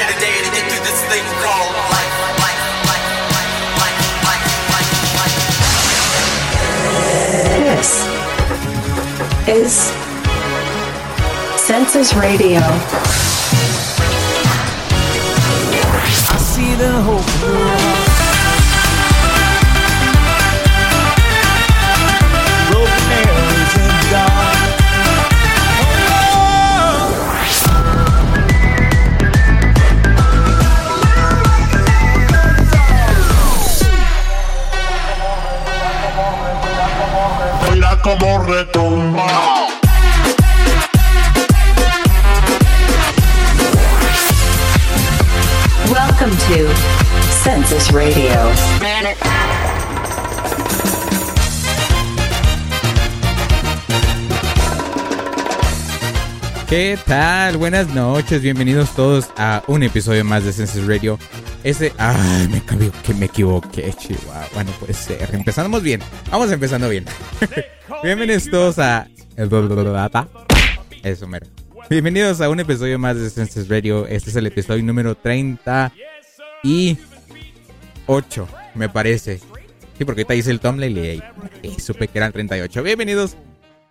here 0.00 0.08
today 0.14 0.32
to 0.40 0.50
get 0.56 0.64
through 0.64 0.80
this 0.80 1.00
thing 1.12 1.24
called 1.44 1.74
life. 1.92 2.08
life, 2.40 2.56
life, 2.88 3.04
life, 3.28 3.44
life, 3.80 4.00
life, 4.24 4.44
life, 4.72 4.92
life. 5.20 5.36
This 7.60 7.90
is 9.46 9.92
Census 11.60 12.14
Radio. 12.14 12.60
I 16.32 16.38
see 16.38 16.74
the 16.76 16.92
hope 17.02 17.79
como 38.18 38.42
retumba. 38.44 39.26
Welcome 45.88 46.36
to 46.48 46.68
Census 47.44 47.92
Radio. 47.92 48.30
¿Qué 56.68 56.98
tal? 57.06 57.58
Buenas 57.58 57.88
noches, 57.88 58.42
bienvenidos 58.42 58.90
todos 58.96 59.30
a 59.36 59.62
un 59.68 59.84
episodio 59.84 60.24
más 60.24 60.44
de 60.44 60.52
Census 60.52 60.84
Radio. 60.86 61.16
Este, 61.62 61.92
ay, 61.98 62.48
me 62.48 62.60
cambió, 62.64 62.90
que 63.04 63.14
me 63.14 63.26
equivoqué, 63.26 63.92
chihuahua. 63.92 64.48
Bueno, 64.54 64.72
puede 64.80 64.94
ser. 64.94 65.28
Empezamos 65.32 65.82
bien. 65.82 66.00
Vamos 66.30 66.50
empezando 66.50 66.88
bien. 66.88 67.04
bienvenidos 68.02 68.48
todos 68.50 68.78
a 68.78 69.08
Eso 71.02 71.26
mero. 71.26 71.46
Bienvenidos 71.88 72.40
a 72.40 72.48
un 72.48 72.60
episodio 72.60 72.98
más 72.98 73.16
de 73.16 73.30
Census 73.30 73.68
Radio. 73.68 74.06
Este 74.06 74.30
es 74.30 74.36
el 74.36 74.46
episodio 74.46 74.82
número 74.82 75.14
30 75.14 75.92
y 76.62 76.98
8, 78.06 78.48
me 78.74 78.88
parece. 78.88 79.38
Sí, 79.98 80.04
porque 80.04 80.22
ahorita 80.22 80.34
hice 80.34 80.50
el 80.50 80.60
thumbnail 80.60 80.98
y, 80.98 81.22
y 81.62 81.80
supe 81.80 82.08
que 82.08 82.18
eran 82.18 82.32
38. 82.32 82.82
Bienvenidos 82.82 83.36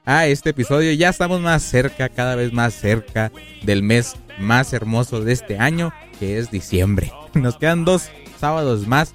a 0.05 0.25
este 0.27 0.51
episodio. 0.51 0.91
Ya 0.93 1.09
estamos 1.09 1.41
más 1.41 1.61
cerca, 1.61 2.09
cada 2.09 2.35
vez 2.35 2.51
más 2.53 2.73
cerca 2.73 3.31
del 3.63 3.83
mes 3.83 4.15
más 4.39 4.73
hermoso 4.73 5.21
de 5.21 5.33
este 5.33 5.59
año, 5.59 5.93
que 6.19 6.37
es 6.37 6.49
diciembre. 6.49 7.11
Nos 7.33 7.57
quedan 7.57 7.85
dos 7.85 8.09
sábados 8.39 8.87
más, 8.87 9.13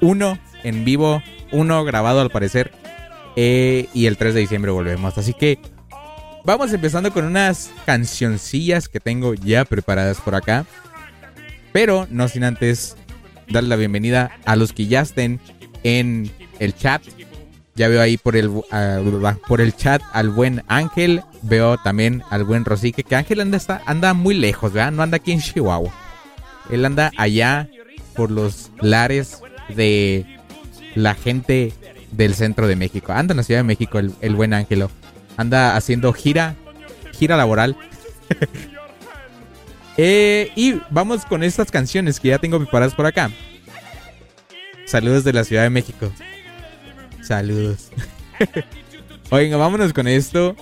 uno 0.00 0.38
en 0.64 0.84
vivo, 0.84 1.22
uno 1.52 1.84
grabado 1.84 2.20
al 2.20 2.30
parecer, 2.30 2.72
eh, 3.36 3.88
y 3.94 4.06
el 4.06 4.16
3 4.16 4.34
de 4.34 4.40
diciembre 4.40 4.70
volvemos. 4.70 5.16
Así 5.18 5.32
que 5.34 5.58
vamos 6.44 6.72
empezando 6.72 7.12
con 7.12 7.24
unas 7.24 7.70
cancioncillas 7.86 8.88
que 8.88 9.00
tengo 9.00 9.34
ya 9.34 9.64
preparadas 9.64 10.20
por 10.20 10.34
acá. 10.34 10.66
Pero 11.72 12.06
no 12.10 12.28
sin 12.28 12.44
antes 12.44 12.96
darle 13.48 13.70
la 13.70 13.76
bienvenida 13.76 14.38
a 14.44 14.56
los 14.56 14.72
que 14.72 14.86
ya 14.86 15.00
estén 15.00 15.40
en 15.82 16.30
el 16.58 16.74
chat. 16.74 17.02
Ya 17.74 17.88
veo 17.88 18.02
ahí 18.02 18.18
por 18.18 18.36
el, 18.36 18.48
uh, 18.48 18.62
por 19.48 19.62
el 19.62 19.74
chat 19.74 20.02
al 20.12 20.28
buen 20.28 20.62
Ángel. 20.68 21.22
Veo 21.40 21.78
también 21.78 22.22
al 22.30 22.44
buen 22.44 22.66
Rosique. 22.66 23.02
Que 23.02 23.16
Ángel 23.16 23.40
anda, 23.40 23.56
está, 23.56 23.80
anda 23.86 24.12
muy 24.12 24.34
lejos, 24.34 24.72
¿verdad? 24.74 24.92
No 24.92 25.02
anda 25.02 25.16
aquí 25.16 25.32
en 25.32 25.40
Chihuahua. 25.40 25.90
Él 26.70 26.84
anda 26.84 27.10
allá 27.16 27.68
por 28.14 28.30
los 28.30 28.70
lares 28.80 29.40
de 29.74 30.26
la 30.94 31.14
gente 31.14 31.72
del 32.12 32.34
centro 32.34 32.66
de 32.66 32.76
México. 32.76 33.12
Anda 33.12 33.32
en 33.32 33.38
la 33.38 33.42
Ciudad 33.42 33.60
de 33.60 33.64
México 33.64 33.98
el, 33.98 34.12
el 34.20 34.36
buen 34.36 34.54
Ángelo. 34.54 34.90
Anda 35.36 35.76
haciendo 35.76 36.12
gira, 36.12 36.54
gira 37.18 37.36
laboral. 37.36 37.76
eh, 39.96 40.50
y 40.54 40.80
vamos 40.90 41.24
con 41.24 41.42
estas 41.42 41.70
canciones 41.70 42.20
que 42.20 42.28
ya 42.28 42.38
tengo 42.38 42.58
preparadas 42.58 42.94
por 42.94 43.06
acá. 43.06 43.30
Saludos 44.86 45.24
de 45.24 45.32
la 45.32 45.44
Ciudad 45.44 45.62
de 45.62 45.70
México. 45.70 46.12
Saludos. 47.22 47.90
Oigan, 49.30 49.58
vámonos 49.58 49.92
con 49.92 50.06
esto. 50.06 50.54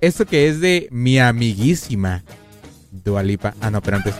Esto 0.00 0.26
que 0.26 0.48
es 0.48 0.60
de 0.60 0.88
mi 0.90 1.18
amiguísima 1.18 2.24
Dualipa. 2.90 3.54
Ah, 3.60 3.70
no, 3.70 3.80
pero 3.80 3.98
antes. 3.98 4.14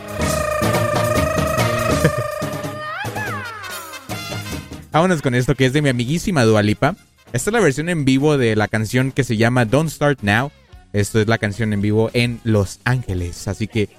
Vámonos 4.91 5.21
con 5.21 5.35
esto 5.35 5.55
que 5.55 5.65
es 5.65 5.73
de 5.73 5.81
mi 5.81 5.89
amiguísima 5.89 6.43
Dualipa. 6.43 6.95
Esta 7.33 7.49
es 7.49 7.53
la 7.53 7.59
versión 7.59 7.89
en 7.89 8.05
vivo 8.05 8.37
de 8.37 8.55
la 8.55 8.67
canción 8.67 9.11
que 9.11 9.23
se 9.23 9.37
llama 9.37 9.65
Don't 9.65 9.89
Start 9.89 10.21
Now. 10.21 10.51
Esto 10.93 11.21
es 11.21 11.27
la 11.27 11.37
canción 11.37 11.71
en 11.73 11.81
vivo 11.81 12.09
en 12.13 12.41
Los 12.43 12.79
Ángeles. 12.83 13.47
Así 13.47 13.67
que 13.67 13.89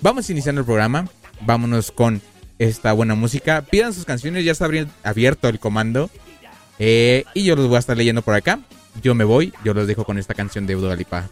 vamos 0.00 0.30
iniciando 0.30 0.60
el 0.60 0.64
programa. 0.64 1.08
Vámonos 1.40 1.90
con 1.90 2.22
esta 2.58 2.92
buena 2.92 3.14
música. 3.14 3.62
Pidan 3.62 3.92
sus 3.92 4.04
canciones, 4.04 4.44
ya 4.44 4.52
está 4.52 4.68
abierto 5.02 5.48
el 5.48 5.58
comando. 5.58 6.10
Eh, 6.78 7.24
y 7.34 7.44
yo 7.44 7.56
los 7.56 7.66
voy 7.66 7.76
a 7.76 7.80
estar 7.80 7.96
leyendo 7.96 8.22
por 8.22 8.34
acá. 8.34 8.60
Yo 9.02 9.14
me 9.14 9.24
voy, 9.24 9.52
yo 9.64 9.74
los 9.74 9.86
dejo 9.86 10.04
con 10.04 10.18
esta 10.18 10.34
canción 10.34 10.66
de 10.66 10.74
Dua 10.74 10.96
Lipa. 10.96 11.28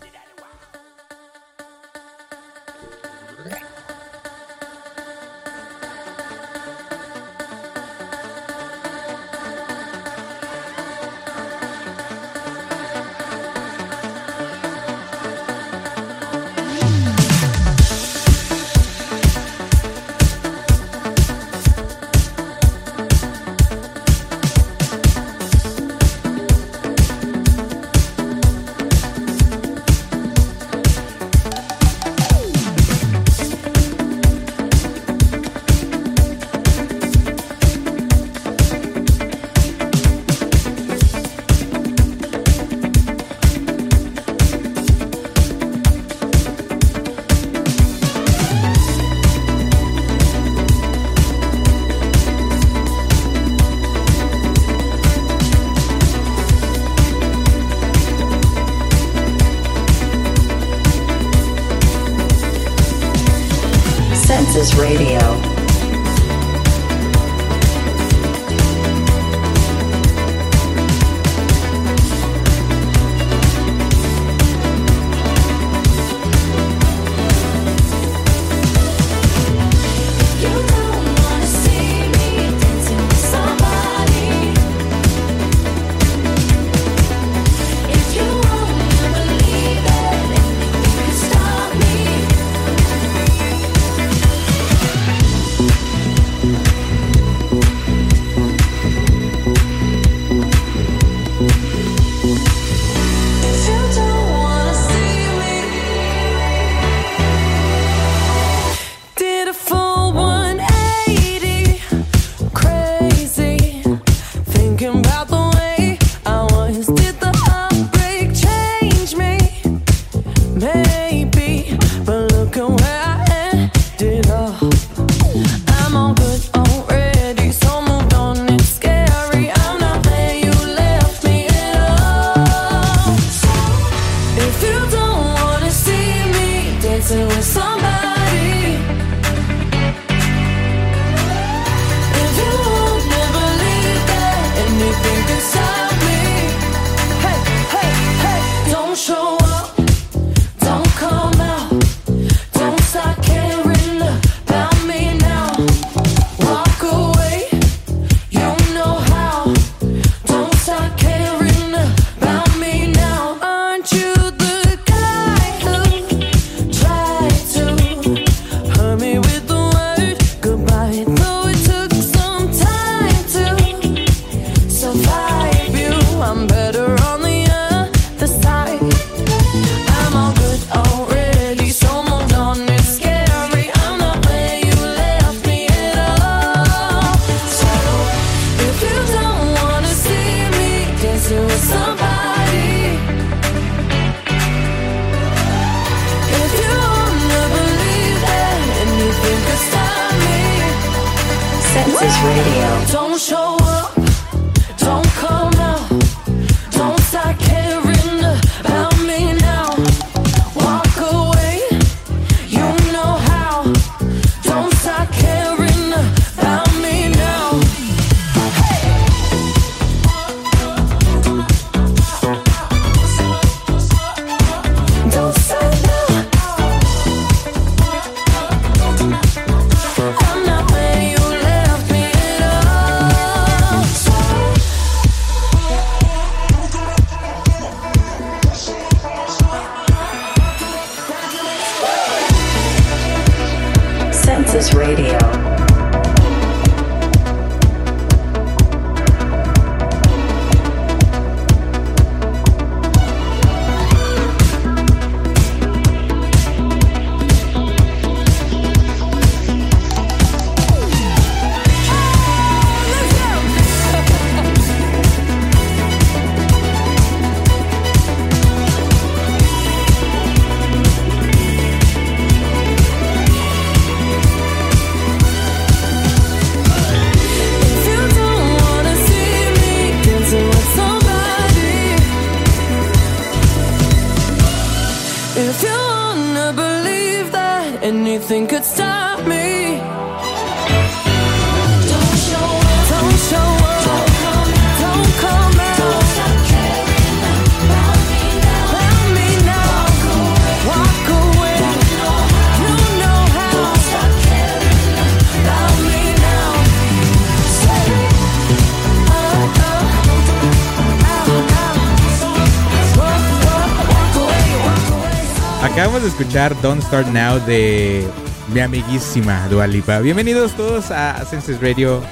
Acabamos 315.94 316.16
de 316.18 316.24
escuchar 316.24 316.60
Don't 316.60 316.82
Start 316.82 317.06
Now 317.06 317.38
de 317.46 318.04
mi 318.52 318.58
amiguísima 318.58 319.46
Dualipa. 319.46 320.00
Bienvenidos 320.00 320.50
todos 320.56 320.90
a 320.90 321.24
Senses 321.24 321.60
Radio. 321.60 322.02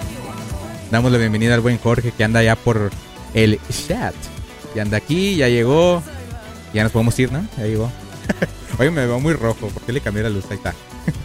Damos 0.93 1.11
la 1.11 1.19
bienvenida 1.19 1.55
al 1.55 1.63
buen 1.63 1.79
Jorge 1.79 2.13
que 2.13 2.23
anda 2.23 2.45
ya 2.45 2.55
por 2.55 2.93
el 3.35 3.59
chat. 3.89 4.15
Ya 4.77 4.83
anda 4.83 4.99
aquí, 4.99 5.35
ya 5.35 5.49
llegó. 5.49 6.01
Ya 6.73 6.85
nos 6.85 6.93
podemos 6.93 7.19
ir, 7.19 7.33
¿no? 7.33 7.45
Ya 7.59 7.65
llegó. 7.65 7.91
Oye, 8.79 8.93
me 8.93 9.05
veo 9.05 9.19
muy 9.19 9.33
rojo. 9.33 9.67
¿Por 9.67 9.83
qué 9.83 9.93
le 9.93 10.01
cambié 10.01 10.23
la 10.23 10.31
luz? 10.31 10.45
Ahí 10.49 10.59
está. 10.59 10.75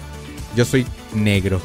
Yo 0.55 0.65
soy 0.65 0.87
negro. 1.13 1.61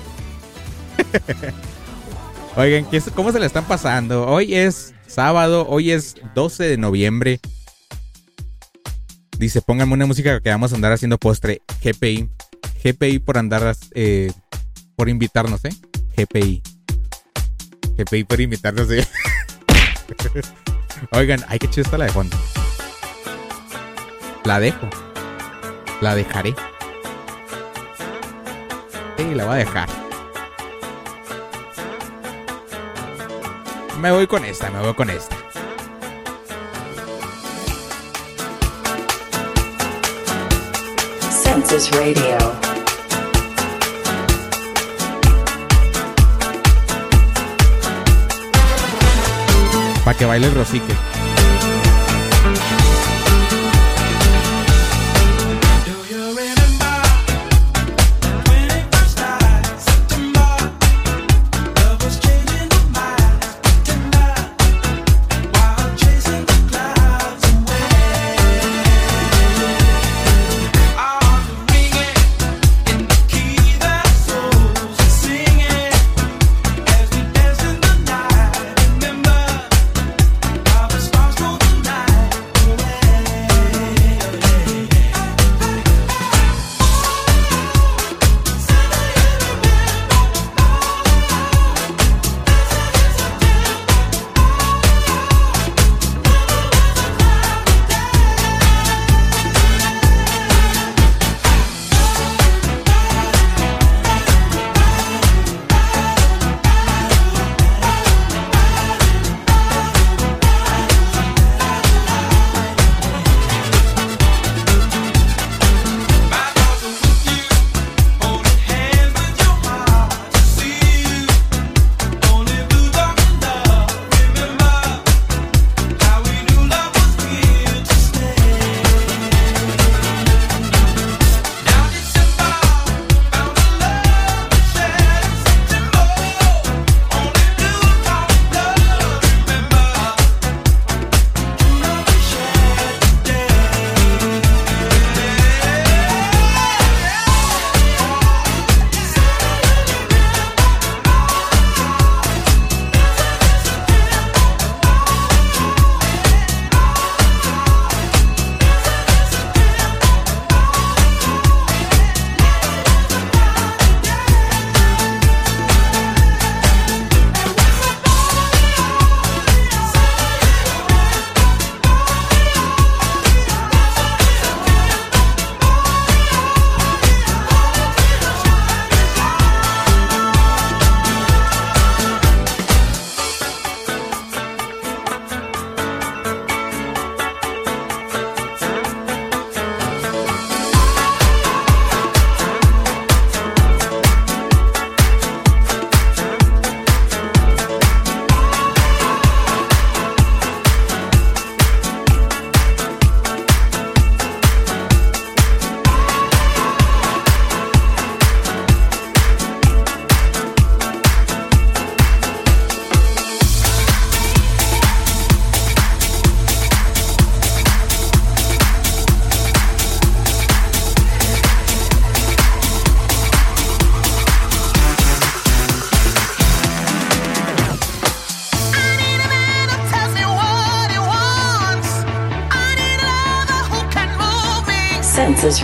Oigan, 2.56 2.84
¿qué 2.84 2.99
es- 2.99 3.11
¿cómo 3.14 3.32
se 3.32 3.40
la 3.40 3.46
están 3.46 3.64
pasando? 3.64 4.26
Hoy 4.26 4.54
es 4.54 4.92
sábado, 5.06 5.66
hoy 5.70 5.90
es 5.90 6.16
12 6.34 6.64
de 6.64 6.76
noviembre. 6.76 7.40
Dice, 9.42 9.61
pónganme 9.61 9.94
una 9.94 10.06
música 10.06 10.38
que 10.38 10.50
vamos 10.50 10.70
a 10.70 10.76
andar 10.76 10.92
haciendo 10.92 11.18
postre. 11.18 11.62
GPI. 11.82 12.30
GPI 12.84 13.18
por 13.18 13.38
andar, 13.38 13.75
eh, 13.90 14.30
por 14.94 15.08
invitarnos, 15.08 15.64
¿eh? 15.64 15.70
GPI. 16.16 16.62
GPI 17.99 18.22
por 18.22 18.40
invitarnos, 18.40 18.88
¿eh? 18.92 19.04
Oigan, 21.11 21.44
ay, 21.49 21.58
qué 21.58 21.68
chida 21.68 21.82
está 21.82 21.99
la 21.99 22.04
de 22.04 22.12
fondo. 22.12 22.37
La 24.44 24.61
dejo. 24.61 24.88
La 26.00 26.14
dejaré. 26.14 26.54
Sí, 29.18 29.34
la 29.34 29.44
voy 29.44 29.54
a 29.54 29.58
dejar. 29.58 29.88
Me 34.00 34.12
voy 34.12 34.28
con 34.28 34.44
esta, 34.44 34.70
me 34.70 34.78
voy 34.82 34.94
con 34.94 35.11
esta. 35.11 35.41
Radio. 41.73 42.37
Para 50.05 50.19
que 50.19 50.26
baile 50.26 50.49
el 50.49 50.55
rosique. 50.55 50.93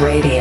Radio. 0.00 0.38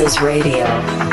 Census 0.00 0.22
Radio. 0.22 1.09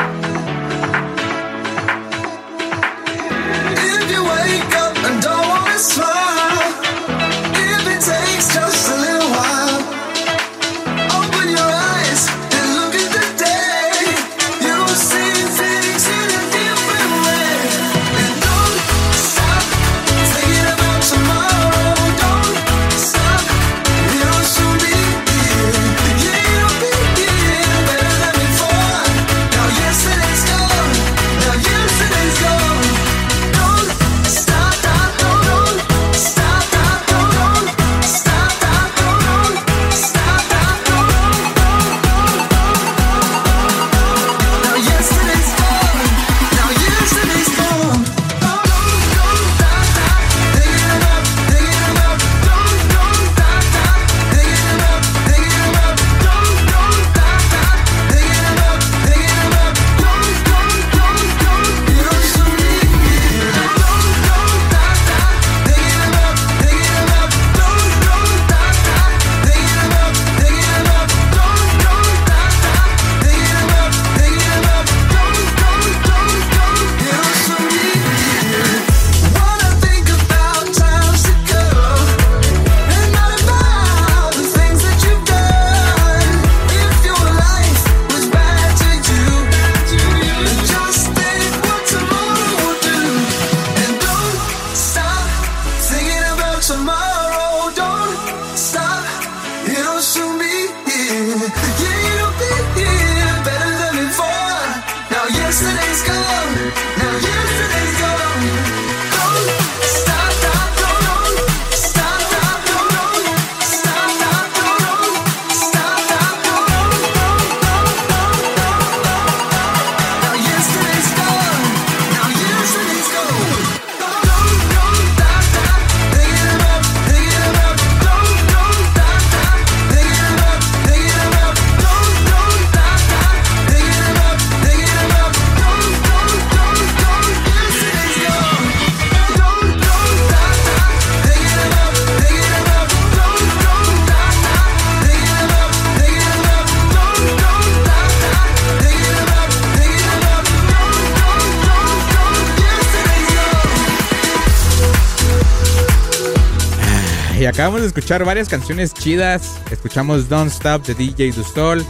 Escuchar 157.88 158.24
varias 158.24 158.48
canciones 158.48 158.94
chidas. 158.94 159.58
Escuchamos 159.70 160.28
Don't 160.28 160.50
Stop 160.52 160.86
de 160.86 160.94
DJ 160.94 161.32
Dusol. 161.32 161.84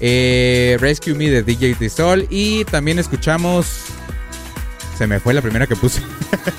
Eh, 0.00 0.76
Rescue 0.80 1.14
Me 1.14 1.30
de 1.30 1.42
DJ 1.42 1.74
Dusol. 1.74 2.26
Y 2.30 2.64
también 2.66 2.98
escuchamos. 2.98 3.66
Se 4.98 5.06
me 5.06 5.20
fue 5.20 5.32
la 5.34 5.40
primera 5.42 5.66
que 5.66 5.76
puse. 5.76 6.02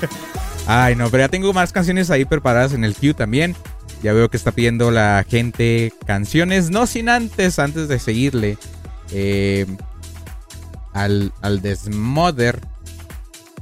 Ay, 0.66 0.96
no, 0.96 1.10
pero 1.10 1.24
ya 1.24 1.28
tengo 1.28 1.52
más 1.52 1.72
canciones 1.72 2.10
ahí 2.10 2.24
preparadas 2.24 2.72
en 2.72 2.84
el 2.84 2.94
queue 2.94 3.14
también. 3.14 3.54
Ya 4.02 4.12
veo 4.12 4.28
que 4.30 4.36
está 4.36 4.50
pidiendo 4.52 4.90
la 4.90 5.24
gente 5.28 5.92
canciones. 6.06 6.70
No 6.70 6.86
sin 6.86 7.08
antes, 7.08 7.58
antes 7.58 7.88
de 7.88 7.98
seguirle. 7.98 8.58
eh, 9.12 9.66
al, 10.92 11.32
al 11.42 11.60
Desmother. 11.60 12.60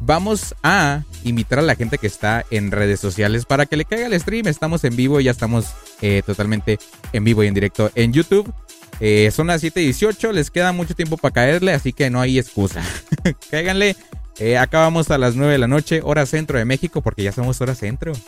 Vamos 0.01 0.55
a 0.63 1.03
invitar 1.25 1.59
a 1.59 1.63
la 1.63 1.75
gente 1.75 1.99
que 1.99 2.07
está 2.07 2.45
en 2.51 2.71
redes 2.71 3.01
sociales 3.01 3.45
para 3.47 3.67
que 3.67 3.77
le 3.77 3.85
caiga 3.85 4.07
el 4.07 4.19
stream. 4.21 4.47
Estamos 4.49 4.85
en 4.85 4.97
vivo 4.97 5.21
y 5.21 5.25
ya 5.25 5.31
estamos 5.31 5.67
eh, 6.01 6.23
totalmente 6.25 6.79
en 7.13 7.25
vivo 7.25 7.43
y 7.45 7.47
en 7.49 7.55
directo 7.55 7.91
en 7.95 8.13
YouTube. 8.13 8.53
Eh, 9.01 9.31
son 9.35 9.49
las 9.49 9.63
7:18, 9.63 10.33
les 10.33 10.51
queda 10.51 10.73
mucho 10.73 10.95
tiempo 10.95 11.17
para 11.17 11.33
caerle, 11.35 11.73
así 11.73 11.93
que 11.93 12.11
no 12.11 12.21
hay 12.21 12.39
excusa. 12.39 12.83
Cáiganle. 13.51 13.97
Eh, 14.39 14.57
acabamos 14.57 15.11
a 15.11 15.19
las 15.19 15.35
9 15.37 15.53
de 15.53 15.59
la 15.59 15.69
noche, 15.69 16.01
hora 16.03 16.25
centro 16.25 16.59
de 16.59 16.65
México, 16.65 17.03
porque 17.03 17.23
ya 17.23 17.33
somos 17.33 17.61
hora 17.61 17.75
centro. 17.75 18.13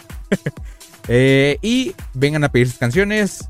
Eh, 1.06 1.58
y 1.60 1.94
vengan 2.14 2.44
a 2.44 2.48
pedir 2.50 2.68
sus 2.68 2.78
canciones. 2.78 3.44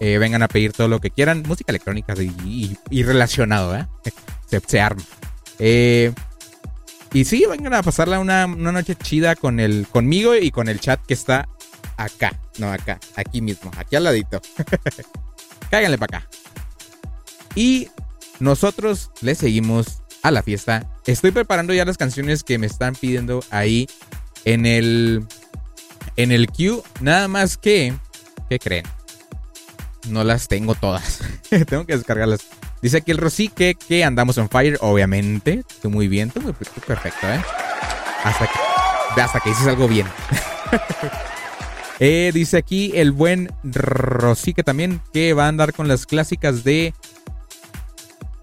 vengan 0.00 0.42
a 0.42 0.48
pedir 0.48 0.72
todo 0.72 0.88
lo 0.88 1.00
que 1.00 1.10
quieran. 1.10 1.42
Música 1.46 1.70
electrónica 1.70 2.14
y, 2.16 2.32
y- 2.44 2.78
y 2.90 3.02
relacionado, 3.02 3.76
¿eh? 3.76 3.86
Se, 4.48 4.58
se 4.60 4.80
arma. 4.80 5.02
Eh, 5.58 6.12
y 7.12 7.24
sí, 7.24 7.44
vengan 7.48 7.74
a 7.74 7.82
pasarla 7.82 8.18
una, 8.18 8.46
una 8.46 8.72
noche 8.72 8.94
chida 8.94 9.36
con 9.36 9.60
el, 9.60 9.86
conmigo 9.88 10.34
y 10.34 10.50
con 10.50 10.68
el 10.68 10.80
chat 10.80 11.00
que 11.06 11.14
está 11.14 11.48
acá. 11.96 12.38
No, 12.58 12.72
acá. 12.72 12.98
Aquí 13.16 13.40
mismo. 13.40 13.70
Aquí 13.76 13.96
al 13.96 14.04
ladito. 14.04 14.40
Cáiganle 15.70 15.98
para 15.98 16.18
acá. 16.18 16.28
Y 17.54 17.88
nosotros 18.40 19.10
le 19.20 19.34
seguimos 19.34 20.02
a 20.22 20.30
la 20.30 20.42
fiesta. 20.42 20.86
Estoy 21.06 21.32
preparando 21.32 21.74
ya 21.74 21.84
las 21.84 21.98
canciones 21.98 22.42
que 22.42 22.58
me 22.58 22.66
están 22.66 22.94
pidiendo 22.94 23.44
ahí 23.50 23.88
en 24.44 24.64
el 24.66 25.26
en 26.16 26.32
el 26.32 26.48
queue. 26.48 26.82
Nada 27.00 27.28
más 27.28 27.56
que 27.56 27.94
¿qué 28.48 28.58
creen? 28.58 28.86
No 30.08 30.24
las 30.24 30.48
tengo 30.48 30.74
todas. 30.74 31.20
tengo 31.68 31.84
que 31.86 31.96
descargarlas. 31.96 32.40
Dice 32.82 32.96
aquí 32.98 33.12
el 33.12 33.18
Rosique 33.18 33.76
que 33.76 34.04
andamos 34.04 34.36
on 34.38 34.48
fire, 34.50 34.76
obviamente. 34.80 35.62
Tú 35.80 35.88
muy 35.88 36.08
bien, 36.08 36.30
tú, 36.30 36.40
muy- 36.40 36.52
perfecto, 36.52 37.26
¿eh? 37.32 37.40
Hasta 38.24 38.46
que, 38.46 39.20
hasta 39.20 39.40
que 39.40 39.50
dices 39.50 39.66
algo 39.66 39.88
bien. 39.88 40.06
Eh, 42.04 42.32
dice 42.34 42.56
aquí 42.56 42.90
el 42.96 43.12
buen 43.12 43.52
Rosique 43.62 44.64
también 44.64 45.00
que 45.12 45.34
va 45.34 45.44
a 45.44 45.48
andar 45.48 45.72
con 45.72 45.86
las 45.86 46.04
clásicas 46.04 46.64
de 46.64 46.94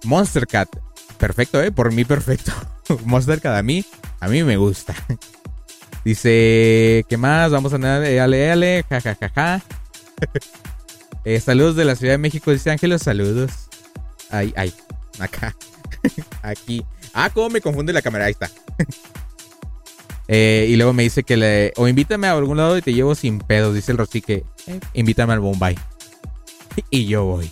Monster 0.06 0.48
Cat. 0.48 0.70
Perfecto, 1.18 1.62
¿eh? 1.62 1.70
Por 1.70 1.92
mí 1.92 2.06
perfecto. 2.06 2.54
Monster 3.04 3.42
Cat 3.42 3.58
a 3.58 3.64
mí, 3.64 3.84
a 4.22 4.30
mí 4.30 4.44
me 4.44 4.56
gusta. 4.56 4.96
Dice, 6.06 7.06
¿qué 7.10 7.18
más? 7.18 7.52
Vamos 7.52 7.74
a 7.74 7.76
andar, 7.76 8.04
eh, 8.06 8.22
ale, 8.22 8.50
ale, 8.50 8.86
ja, 8.90 9.02
ja, 9.02 9.18
ja, 9.20 9.30
ja. 9.36 9.62
Eh, 11.26 11.42
saludos 11.42 11.76
de 11.76 11.84
la 11.84 11.96
Ciudad 11.98 12.14
de 12.14 12.18
México, 12.20 12.52
dice 12.52 12.72
Ángelos, 12.72 13.02
saludos. 13.02 13.69
Ay, 14.30 14.54
ay, 14.56 14.74
acá, 15.20 15.56
aquí. 16.42 16.86
Ah, 17.14 17.30
cómo 17.34 17.50
me 17.50 17.62
confunde 17.62 17.94
la 17.94 18.02
cámara, 18.02 18.26
ahí 18.26 18.32
está. 18.32 18.50
Eh, 20.32 20.68
y 20.70 20.76
luego 20.76 20.94
me 20.94 21.02
dice 21.02 21.24
que 21.24 21.36
le. 21.38 21.74
O 21.76 21.88
invítame 21.88 22.28
a 22.28 22.34
algún 22.34 22.58
lado 22.58 22.78
y 22.78 22.84
te 22.84 22.94
llevo 22.94 23.16
sin 23.16 23.40
pedos. 23.40 23.74
Dice 23.74 23.92
el 23.92 23.98
Rosique. 23.98 24.46
Eh, 24.68 24.80
invítame 24.94 25.34
al 25.34 25.40
Bombay. 25.40 25.76
y 26.92 27.08
yo 27.08 27.26
voy. 27.26 27.52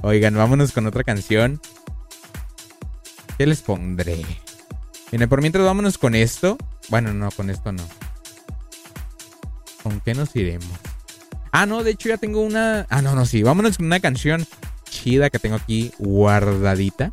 Oigan, 0.00 0.34
vámonos 0.34 0.72
con 0.72 0.86
otra 0.86 1.04
canción. 1.04 1.60
¿Qué 3.36 3.44
les 3.44 3.60
pondré? 3.60 4.24
Miren, 5.12 5.28
por 5.28 5.42
mientras 5.42 5.62
vámonos 5.62 5.98
con 5.98 6.14
esto. 6.14 6.56
Bueno, 6.88 7.12
no, 7.12 7.30
con 7.30 7.50
esto 7.50 7.70
no. 7.70 7.86
¿Con 9.82 10.00
qué 10.00 10.14
nos 10.14 10.34
iremos? 10.34 10.70
Ah, 11.52 11.66
no, 11.66 11.84
de 11.84 11.90
hecho 11.90 12.08
ya 12.08 12.16
tengo 12.16 12.40
una. 12.40 12.86
Ah, 12.88 13.02
no, 13.02 13.14
no, 13.14 13.26
sí. 13.26 13.42
Vámonos 13.42 13.76
con 13.76 13.84
una 13.84 14.00
canción 14.00 14.46
chida 14.90 15.30
que 15.30 15.38
tengo 15.38 15.56
aquí 15.56 15.92
guardadita. 15.98 17.12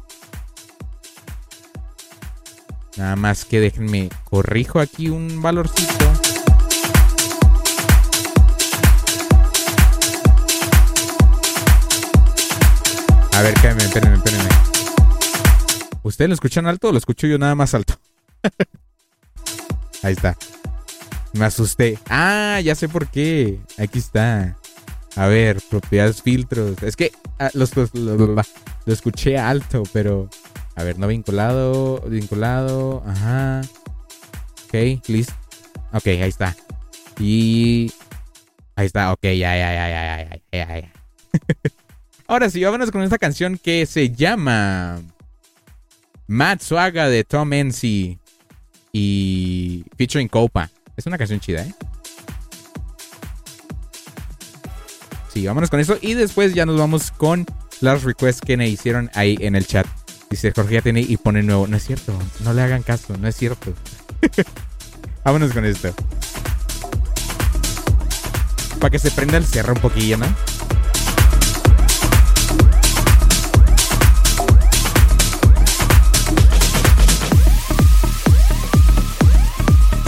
Nada 2.97 3.15
más 3.15 3.45
que 3.45 3.59
déjenme 3.59 4.09
corrijo 4.25 4.79
aquí 4.79 5.09
un 5.09 5.41
valorcito. 5.41 6.11
A 13.33 13.41
ver, 13.43 13.53
cállame, 13.53 13.83
espérenme, 13.83 14.17
espérenme. 14.17 14.49
¿Ustedes 16.01 16.29
lo 16.29 16.33
escuchan 16.33 16.65
alto 16.65 16.89
o 16.89 16.91
lo 16.91 16.97
escucho 16.97 17.27
yo 17.27 17.37
nada 17.37 17.53
más 17.53 17.75
alto? 17.75 17.99
Ahí 20.01 20.13
está. 20.13 20.35
Me 21.33 21.45
asusté. 21.45 21.99
Ah, 22.09 22.59
ya 22.63 22.73
sé 22.73 22.89
por 22.89 23.07
qué. 23.07 23.59
Aquí 23.77 23.99
está. 23.99 24.57
A 25.15 25.27
ver, 25.27 25.61
propiedades 25.69 26.21
filtros. 26.21 26.81
Es 26.83 26.95
que 26.95 27.11
ah, 27.39 27.49
los, 27.53 27.75
los, 27.75 27.93
lo 27.93 28.93
escuché 28.93 29.37
alto, 29.37 29.83
pero. 29.93 30.29
A 30.75 30.83
ver, 30.83 30.99
no 30.99 31.07
vinculado, 31.07 32.01
vinculado, 32.01 33.03
ajá. 33.07 33.61
Ok, 34.65 35.07
listo. 35.07 35.33
Ok, 35.93 36.07
ahí 36.07 36.29
está. 36.29 36.55
Y. 37.19 37.91
Ahí 38.75 38.85
está, 38.85 39.11
ok, 39.11 39.23
ya, 39.23 39.31
ya, 39.31 39.73
ya, 39.73 39.89
ya, 39.89 40.39
ya, 40.51 40.67
ya, 40.67 40.79
ya. 40.81 40.91
Ahora 42.27 42.49
sí, 42.49 42.63
vámonos 42.63 42.91
con 42.91 43.01
esta 43.01 43.17
canción 43.17 43.57
que 43.57 43.85
se 43.85 44.11
llama. 44.11 45.01
Matsuaga 46.27 47.09
de 47.09 47.23
Tom 47.23 47.53
Ensi 47.53 48.19
y 48.91 49.85
featuring 49.97 50.27
Copa. 50.27 50.69
Es 50.95 51.05
una 51.05 51.17
canción 51.17 51.39
chida, 51.39 51.63
¿eh? 51.63 51.73
Vámonos 55.45 55.69
con 55.69 55.79
eso 55.79 55.97
y 56.01 56.13
después 56.13 56.53
ya 56.53 56.65
nos 56.65 56.77
vamos 56.77 57.11
con 57.11 57.45
las 57.81 58.03
requests 58.03 58.41
que 58.41 58.57
me 58.57 58.67
hicieron 58.67 59.09
ahí 59.13 59.37
en 59.41 59.55
el 59.55 59.67
chat. 59.67 59.85
Dice 60.29 60.51
Jorge 60.55 60.75
ya 60.75 60.81
tiene 60.81 61.01
y 61.01 61.17
pone 61.17 61.43
nuevo. 61.43 61.67
No 61.67 61.77
es 61.77 61.85
cierto, 61.85 62.17
no 62.43 62.53
le 62.53 62.61
hagan 62.61 62.83
caso, 62.83 63.17
no 63.17 63.27
es 63.27 63.35
cierto. 63.35 63.73
vámonos 65.23 65.53
con 65.53 65.65
esto. 65.65 65.93
Para 68.79 68.91
que 68.91 68.99
se 68.99 69.11
prenda 69.11 69.37
el 69.37 69.45
cerro 69.45 69.73
un 69.73 69.81
poquillo, 69.81 70.17
¿no? 70.17 70.27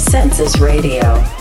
Census 0.10 0.60
Radio. 0.60 1.39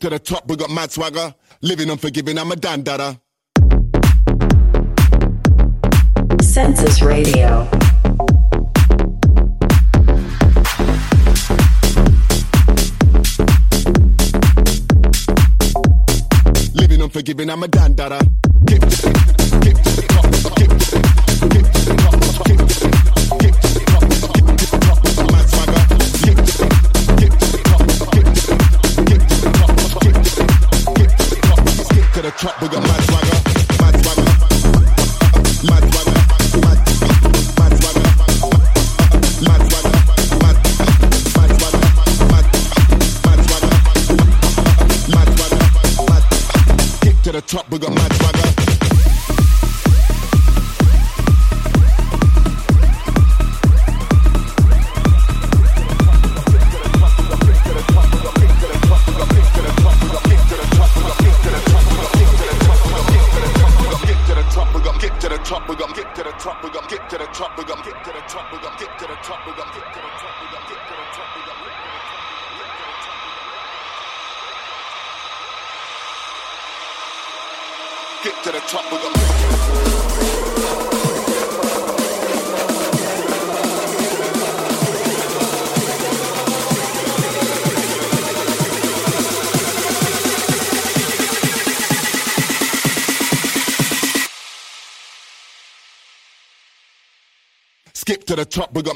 To 0.00 0.08
the 0.08 0.18
top, 0.18 0.48
we 0.48 0.56
got 0.56 0.70
mad 0.70 0.90
swagger. 0.90 1.34
Living 1.60 1.90
unforgiving, 1.90 2.38
I'm 2.38 2.50
a 2.50 2.54
dandada. 2.56 3.20
Census 6.42 7.02
Radio. 7.02 7.68
Living 16.74 17.02
unforgiving, 17.02 17.50
I'm 17.50 17.62
a 17.62 17.68
dandada. 17.68 18.20
Skip 18.66 18.80
to 18.80 18.86
the- 18.86 18.96
skip 19.44 19.76
to 19.82 19.90
the 19.96 20.02
top, 20.08 20.34
skip 20.34 20.68
to 20.70 20.76
the- 20.76 21.10
skip 21.36 21.72
to 21.72 21.84
the 21.84 21.94
top, 21.96 22.24
skip 22.24 22.58
to 22.58 22.64
the- 22.64 22.74
skip 22.74 23.09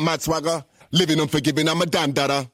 mad 0.05 0.23
swagger. 0.23 0.65
Living 0.93 1.19
unforgiving, 1.19 1.69
I'm 1.69 1.83
a 1.83 1.87
damn 1.87 2.13
dandada. 2.13 2.51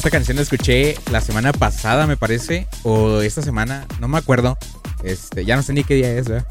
Esta 0.00 0.10
canción 0.10 0.36
la 0.38 0.42
escuché 0.44 0.96
la 1.12 1.20
semana 1.20 1.52
pasada, 1.52 2.06
me 2.06 2.16
parece, 2.16 2.66
o 2.84 3.20
esta 3.20 3.42
semana, 3.42 3.86
no 4.00 4.08
me 4.08 4.16
acuerdo. 4.16 4.56
Este, 5.02 5.44
ya 5.44 5.56
no 5.56 5.62
sé 5.62 5.74
ni 5.74 5.84
qué 5.84 5.94
día 5.96 6.10
es, 6.16 6.26
¿verdad? 6.26 6.46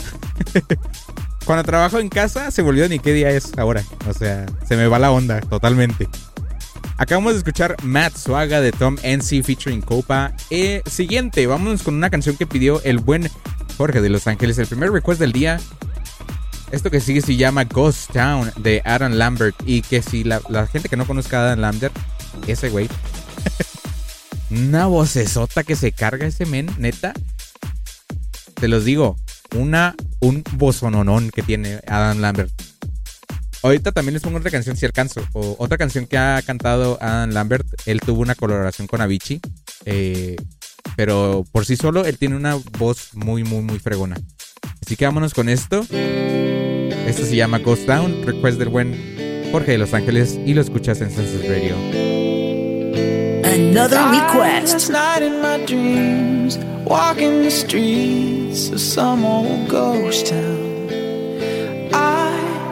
Cuando 1.45 1.63
trabajo 1.63 1.97
en 1.97 2.09
casa 2.09 2.51
se 2.51 2.61
volvió 2.61 2.87
ni 2.87 2.99
qué 2.99 3.11
día 3.11 3.31
es 3.31 3.57
ahora. 3.57 3.83
O 4.07 4.13
sea, 4.13 4.45
se 4.67 4.77
me 4.77 4.85
va 4.85 4.99
la 4.99 5.09
onda 5.09 5.41
totalmente. 5.41 6.07
Acabamos 6.97 7.33
de 7.33 7.39
escuchar 7.39 7.75
Matt 7.81 8.17
Swaga 8.17 8.61
de 8.61 8.71
Tom 8.71 8.97
NC 9.01 9.41
featuring 9.43 9.81
Copa. 9.81 10.31
Eh, 10.51 10.83
siguiente, 10.85 11.47
vámonos 11.47 11.81
con 11.81 11.95
una 11.95 12.11
canción 12.11 12.37
que 12.37 12.45
pidió 12.45 12.83
el 12.83 12.99
buen 12.99 13.31
Jorge 13.79 13.99
de 13.99 14.09
Los 14.09 14.27
Ángeles. 14.27 14.59
El 14.59 14.67
primer 14.67 14.91
request 14.91 15.19
del 15.19 15.31
día. 15.31 15.59
Esto 16.71 16.91
que 16.91 17.01
sigue 17.01 17.21
se 17.21 17.35
llama 17.35 17.63
Ghost 17.63 18.11
Town 18.13 18.51
de 18.57 18.83
Adam 18.85 19.13
Lambert. 19.13 19.55
Y 19.65 19.81
que 19.81 20.03
si 20.03 20.23
la, 20.23 20.39
la 20.49 20.67
gente 20.67 20.87
que 20.87 20.97
no 20.97 21.07
conozca 21.07 21.39
a 21.39 21.45
Adam 21.45 21.61
Lambert, 21.61 21.97
ese 22.45 22.69
güey. 22.69 22.87
Una 24.49 24.87
vocesota 24.87 25.63
que 25.63 25.75
se 25.75 25.91
carga 25.91 26.27
ese 26.27 26.45
men, 26.45 26.69
neta. 26.77 27.13
Te 28.55 28.67
los 28.67 28.85
digo, 28.85 29.15
una, 29.55 29.95
un 30.19 30.43
bozononón 30.53 31.29
que 31.31 31.43
tiene 31.43 31.79
Adam 31.87 32.19
Lambert. 32.19 32.51
Ahorita 33.61 33.91
también 33.91 34.13
les 34.13 34.23
pongo 34.23 34.37
otra 34.37 34.51
canción 34.51 34.77
si 34.77 34.85
alcanzo. 34.85 35.21
O 35.33 35.55
otra 35.59 35.77
canción 35.77 36.07
que 36.07 36.17
ha 36.17 36.41
cantado 36.45 36.97
Adam 37.01 37.31
Lambert. 37.31 37.67
Él 37.85 37.99
tuvo 37.99 38.21
una 38.21 38.35
colaboración 38.35 38.87
con 38.87 39.01
Avicii. 39.01 39.41
eh, 39.85 40.35
pero 40.95 41.45
por 41.51 41.65
sí 41.65 41.75
solo, 41.77 42.05
él 42.05 42.17
tiene 42.17 42.35
una 42.35 42.55
voz 42.77 43.11
muy, 43.13 43.43
muy, 43.43 43.61
muy 43.61 43.79
fregona. 43.79 44.17
Así 44.85 44.95
que 44.95 45.05
vámonos 45.05 45.33
con 45.33 45.47
esto. 45.47 45.85
Esto 45.91 47.25
se 47.25 47.35
llama 47.35 47.59
Ghost 47.59 47.85
Down. 47.87 48.25
Request 48.25 48.59
del 48.59 48.69
buen 48.69 49.49
Jorge 49.51 49.73
de 49.73 49.77
Los 49.77 49.93
Ángeles. 49.93 50.37
Y 50.45 50.53
lo 50.53 50.61
escuchas 50.61 50.99
en 51.01 51.09
Census 51.11 51.47
Radio. 51.47 52.08
Another 53.49 53.97
request. 54.11 54.73
Last 54.73 54.89
night 54.89 55.21
in 55.23 55.41
my 55.41 55.57
dreams, 55.65 56.59
walking 56.85 57.41
the 57.41 57.49
streets 57.49 58.69
of 58.69 58.79
some 58.79 59.25
old 59.25 59.67
ghost 59.67 60.27
town. 60.27 60.89
I 61.91 62.29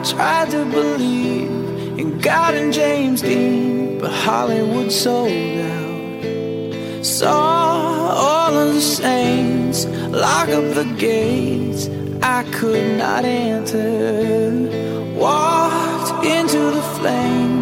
tried 0.08 0.50
to 0.52 0.64
believe 0.66 1.50
in 1.98 2.18
God 2.20 2.54
and 2.54 2.72
James 2.72 3.22
Dean, 3.22 3.98
but 3.98 4.12
Hollywood 4.12 4.92
sold 4.92 5.32
out. 5.32 7.04
Saw 7.04 8.12
all 8.24 8.56
of 8.56 8.74
the 8.74 8.80
saints 8.80 9.84
lock 10.10 10.48
up 10.48 10.74
the 10.74 10.84
gates. 10.96 11.88
I 12.22 12.44
could 12.52 12.98
not 12.98 13.24
enter. 13.24 14.68
Walked 15.16 16.24
into 16.24 16.70
the 16.70 16.82
flames, 16.98 17.57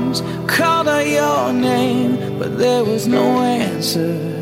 called 0.47 0.89
out 0.89 1.07
your 1.07 1.53
name, 1.53 2.39
but 2.39 2.59
there 2.59 2.85
was 2.85 3.07
no 3.07 3.41
answer. 3.43 4.37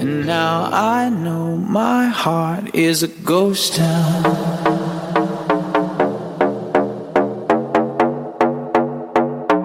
And 0.00 0.26
now 0.26 0.68
I 0.72 1.08
know 1.10 1.56
my 1.56 2.06
heart 2.06 2.74
is 2.74 3.02
a 3.02 3.08
ghost 3.08 3.76
town. 3.76 4.22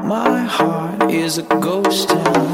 My 0.06 0.40
heart 0.44 1.12
is 1.12 1.38
a 1.38 1.44
ghost 1.44 2.10
town. 2.10 2.45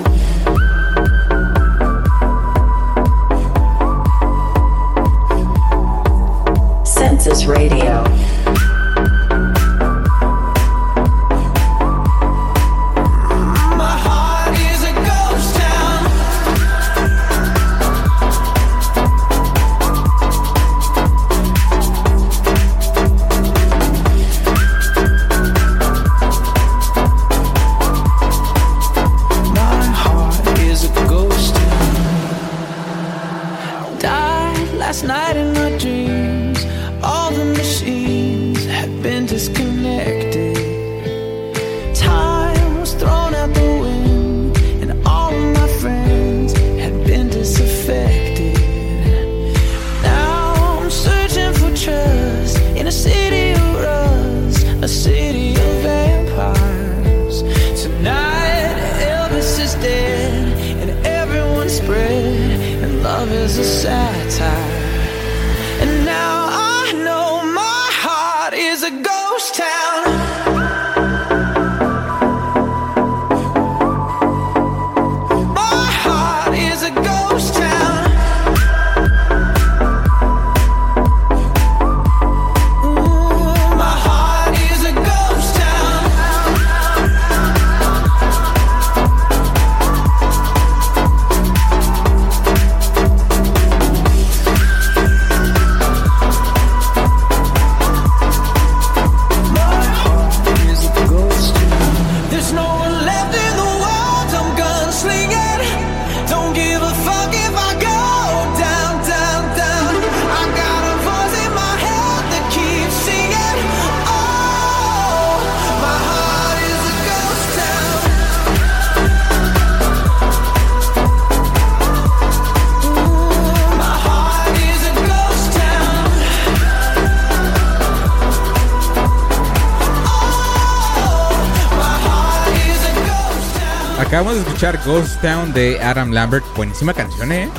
Escuchar 134.61 134.85
Ghost 134.85 135.19
Town 135.23 135.51
de 135.53 135.81
Adam 135.81 136.11
Lambert. 136.11 136.45
Buenísima 136.55 136.93
canción, 136.93 137.31
¿eh? 137.31 137.49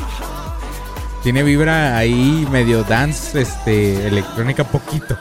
Tiene 1.25 1.43
vibra 1.43 1.97
ahí 1.97 2.47
medio 2.53 2.85
dance, 2.85 3.41
este, 3.41 4.07
electrónica 4.07 4.63
poquito. 4.63 5.19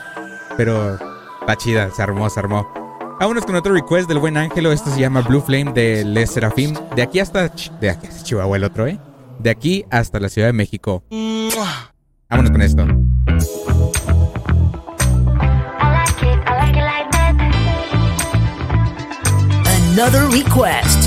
Pero 0.58 1.00
está 1.40 1.56
chida, 1.56 1.90
se 1.90 2.04
armó, 2.04 2.30
se 2.30 2.40
armó. 2.40 2.72
Vámonos 3.20 3.48
con 3.48 3.56
otro 3.56 3.74
request 3.74 4.08
del 4.08 4.20
buen 4.20 4.38
Ángelo. 4.38 4.72
Esto 4.72 4.92
se 4.92 5.00
llama 5.00 5.22
Blue 5.22 5.42
Flame 5.42 5.72
de 5.74 6.06
Les 6.06 6.30
Serafim. 6.30 6.76
De 6.96 7.02
aquí 7.02 7.20
hasta... 7.20 7.50
De 7.80 7.90
aquí 7.90 8.06
hasta 8.06 8.24
Chihuahua 8.26 8.58
el 8.58 8.64
otro, 8.64 8.86
¿eh? 8.86 9.00
De 9.40 9.50
aquí 9.50 9.84
hasta 9.90 10.20
la 10.20 10.30
Ciudad 10.30 10.50
de 10.50 10.54
México. 10.54 11.04
Vámonos 12.30 12.52
con 12.52 12.62
esto. 12.62 12.84
Another 19.96 20.28
request. 20.30 21.01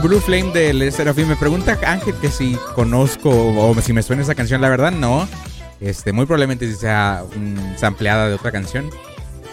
Blue 0.00 0.20
Flame 0.20 0.52
de 0.52 0.72
Les 0.72 0.94
Serafim. 0.94 1.26
Me 1.28 1.36
pregunta 1.36 1.78
Ángel 1.86 2.14
que 2.20 2.30
si 2.30 2.56
conozco 2.74 3.30
o 3.30 3.74
si 3.80 3.92
me 3.92 4.02
suena 4.02 4.22
esa 4.22 4.34
canción. 4.34 4.60
La 4.60 4.68
verdad, 4.68 4.92
no. 4.92 5.28
Este, 5.80 6.12
muy 6.12 6.26
probablemente 6.26 6.72
sea 6.74 7.24
mm, 7.34 7.76
sampleada 7.76 8.28
de 8.28 8.34
otra 8.34 8.52
canción. 8.52 8.88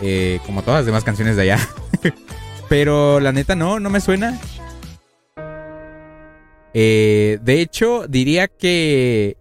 eh, 0.01 0.39
como 0.45 0.61
todas 0.61 0.79
las 0.79 0.85
demás 0.85 1.03
canciones 1.03 1.35
de 1.35 1.43
allá. 1.43 1.59
Pero 2.69 3.19
la 3.19 3.31
neta, 3.31 3.55
no, 3.55 3.79
no 3.79 3.89
me 3.89 3.99
suena. 3.99 4.39
Eh, 6.73 7.39
de 7.41 7.61
hecho, 7.61 8.05
diría 8.07 8.47
que 8.47 9.37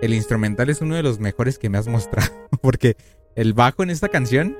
el 0.00 0.14
instrumental 0.14 0.70
es 0.70 0.80
uno 0.80 0.96
de 0.96 1.02
los 1.02 1.20
mejores 1.20 1.58
que 1.58 1.68
me 1.68 1.78
has 1.78 1.86
mostrado. 1.86 2.32
Porque 2.62 2.96
el 3.36 3.52
bajo 3.52 3.82
en 3.82 3.90
esta 3.90 4.08
canción 4.08 4.56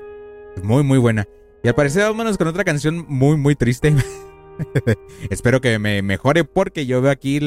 es 0.55 0.63
muy, 0.63 0.83
muy 0.83 0.99
buena. 0.99 1.27
Y 1.63 1.67
al 1.67 1.75
parecer, 1.75 2.03
vámonos 2.03 2.37
con 2.37 2.47
otra 2.47 2.63
canción 2.63 3.05
muy, 3.07 3.37
muy 3.37 3.55
triste. 3.55 3.95
Espero 5.29 5.61
que 5.61 5.79
me 5.79 6.01
mejore 6.01 6.43
porque 6.43 6.85
yo 6.85 7.01
veo 7.01 7.11
aquí 7.11 7.39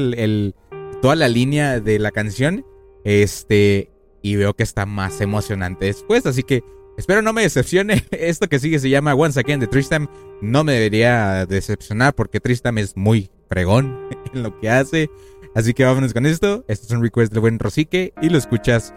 toda 1.01 1.17
la 1.17 1.29
línea 1.29 1.81
de 1.81 1.99
la 1.99 2.11
canción. 2.11 2.65
Este. 3.05 3.91
Y 4.23 4.37
veo 4.37 4.55
que 4.55 4.63
está 4.63 4.87
más 4.87 5.21
emocionante 5.21 5.87
después. 5.87 6.27
Así 6.27 6.43
que 6.43 6.63
espero 6.97 7.23
no 7.23 7.33
me 7.33 7.43
decepcione. 7.43 8.05
Esto 8.11 8.49
que 8.49 8.59
sigue 8.59 8.79
se 8.79 8.91
llama 8.91 9.15
Once 9.15 9.39
Again 9.39 9.61
de 9.61 9.69
Tristam. 9.69 10.09
No 10.43 10.65
me 10.65 10.73
debería 10.73 11.47
decepcionar 11.47 12.15
porque 12.15 12.41
Tristam 12.41 12.79
es 12.79 12.97
muy 12.97 13.31
fregón 13.49 14.09
en 14.35 14.43
lo 14.43 14.59
que 14.59 14.69
hace. 14.71 15.11
Así 15.55 15.75
que 15.75 15.85
vámonos 15.85 16.13
con 16.13 16.27
esto. 16.27 16.65
Esto 16.69 16.87
es 16.87 16.93
un 16.93 17.03
request 17.03 17.33
del 17.33 17.41
buen 17.41 17.59
Rosique. 17.59 18.13
Y 18.21 18.29
lo 18.29 18.39
escuchas. 18.39 18.93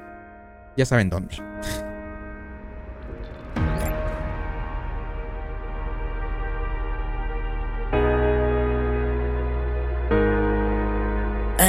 Ya 0.78 0.86
saben 0.86 1.10
dónde. 1.10 1.36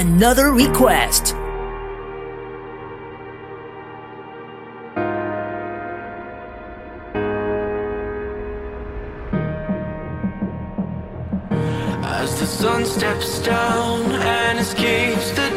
Another 0.03 0.51
request. 0.51 1.37
As 12.03 12.41
the 12.41 12.47
sun 12.47 12.85
steps 12.85 13.39
down 13.43 14.11
and 14.11 14.59
escapes 14.59 15.31
the 15.31 15.52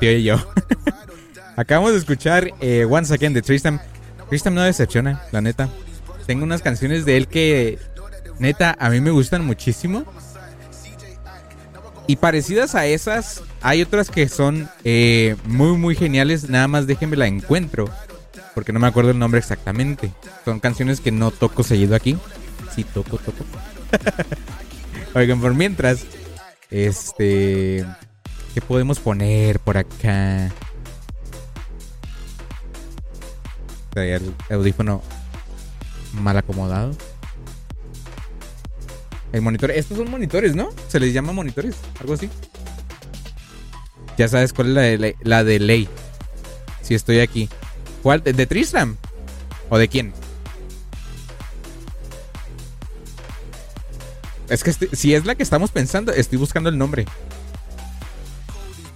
yo. 0.00 0.36
Acabamos 1.56 1.92
de 1.92 1.98
escuchar 1.98 2.52
eh, 2.60 2.86
Once 2.88 3.12
Again 3.12 3.34
de 3.34 3.42
Tristan. 3.42 3.80
Tristan 4.28 4.54
no 4.54 4.62
decepciona, 4.62 5.22
la 5.30 5.40
neta. 5.40 5.68
Tengo 6.26 6.44
unas 6.44 6.62
canciones 6.62 7.04
de 7.04 7.16
él 7.16 7.28
que, 7.28 7.78
neta, 8.38 8.76
a 8.78 8.88
mí 8.88 9.00
me 9.00 9.10
gustan 9.10 9.44
muchísimo. 9.44 10.04
Y 12.06 12.16
parecidas 12.16 12.74
a 12.74 12.86
esas, 12.86 13.42
hay 13.60 13.82
otras 13.82 14.10
que 14.10 14.28
son 14.28 14.68
eh, 14.84 15.36
muy, 15.44 15.76
muy 15.76 15.94
geniales. 15.94 16.48
Nada 16.48 16.66
más 16.66 16.86
déjenme 16.86 17.16
la 17.16 17.26
encuentro. 17.26 17.90
Porque 18.54 18.72
no 18.72 18.80
me 18.80 18.88
acuerdo 18.88 19.10
el 19.10 19.18
nombre 19.18 19.38
exactamente. 19.38 20.10
Son 20.44 20.60
canciones 20.60 21.00
que 21.00 21.12
no 21.12 21.30
toco 21.30 21.62
seguido 21.62 21.94
aquí. 21.94 22.16
Sí, 22.74 22.84
toco, 22.84 23.18
toco. 23.18 23.44
Oigan, 25.14 25.40
por 25.40 25.54
mientras, 25.54 26.04
este. 26.70 27.84
¿Qué 28.54 28.60
podemos 28.60 28.98
poner 28.98 29.60
por 29.60 29.76
acá? 29.76 30.50
Traía 33.90 34.16
el 34.16 34.34
audífono 34.50 35.02
mal 36.14 36.36
acomodado. 36.36 36.92
El 39.32 39.42
monitor. 39.42 39.70
Estos 39.70 39.98
son 39.98 40.10
monitores, 40.10 40.56
¿no? 40.56 40.70
Se 40.88 40.98
les 40.98 41.12
llama 41.14 41.32
monitores, 41.32 41.76
algo 42.00 42.14
así. 42.14 42.28
Ya 44.18 44.26
sabes 44.28 44.52
cuál 44.52 44.68
es 44.68 44.74
la 44.74 44.80
de. 44.82 45.16
La 45.22 45.44
de 45.44 45.58
ley. 45.60 45.88
Si 46.82 46.94
estoy 46.94 47.20
aquí. 47.20 47.48
¿Cuál? 48.02 48.22
¿De, 48.24 48.32
de 48.32 48.46
Tristram? 48.46 48.96
¿O 49.68 49.78
de 49.78 49.86
quién? 49.88 50.12
Es 54.48 54.64
que 54.64 54.70
estoy- 54.70 54.88
si 54.92 55.14
es 55.14 55.24
la 55.24 55.36
que 55.36 55.44
estamos 55.44 55.70
pensando, 55.70 56.10
estoy 56.12 56.38
buscando 56.38 56.68
el 56.70 56.76
nombre. 56.78 57.06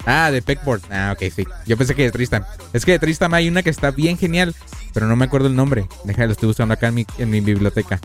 Ah, 0.07 0.31
de 0.31 0.43
Peckboard. 0.43 0.83
Ah, 0.91 1.15
ok, 1.15 1.31
sí. 1.35 1.47
Yo 1.67 1.77
pensé 1.77 1.95
que 1.95 2.03
de 2.03 2.11
Tristan. 2.13 2.45
Es 2.73 2.85
que 2.85 2.93
de 2.93 2.99
Tristan 2.99 3.33
hay 3.35 3.49
una 3.49 3.63
que 3.63 3.71
está 3.71 3.91
bien 3.91 4.19
genial, 4.19 4.55
pero 4.93 5.07
no 5.07 5.17
me 5.17 5.25
acuerdo 5.25 5.49
el 5.49 5.57
nombre. 5.57 5.87
Déjalo, 6.05 6.33
estoy 6.33 6.49
buscando 6.49 6.75
acá 6.75 6.89
en 6.89 6.95
mi, 6.95 7.07
en 7.19 7.31
mi 7.31 7.41
biblioteca. 7.41 8.01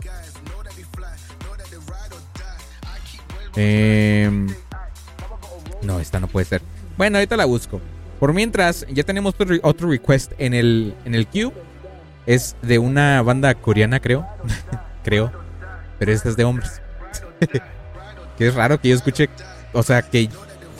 Em, 3.56 4.48
no, 5.82 6.00
esta 6.00 6.20
no 6.20 6.28
puede 6.28 6.46
ser. 6.46 6.62
Bueno, 6.96 7.18
ahorita 7.18 7.36
la 7.36 7.44
busco. 7.44 7.80
Por 8.18 8.32
mientras, 8.32 8.86
ya 8.90 9.02
tenemos 9.02 9.34
otro, 9.38 9.56
otro 9.62 9.90
request 9.90 10.32
en 10.38 10.54
el, 10.54 10.94
en 11.04 11.14
el 11.14 11.26
queue. 11.26 11.52
Es 12.26 12.56
de 12.62 12.78
una 12.78 13.22
banda 13.22 13.54
coreana, 13.54 14.00
creo. 14.00 14.26
creo. 15.04 15.32
Pero 15.98 16.12
esta 16.12 16.28
es 16.28 16.36
de 16.36 16.44
hombres. 16.44 16.80
que 18.38 18.46
es 18.46 18.54
raro 18.54 18.80
que 18.80 18.88
yo 18.88 18.96
escuche. 18.96 19.28
O 19.72 19.82
sea, 19.82 20.02
que 20.02 20.28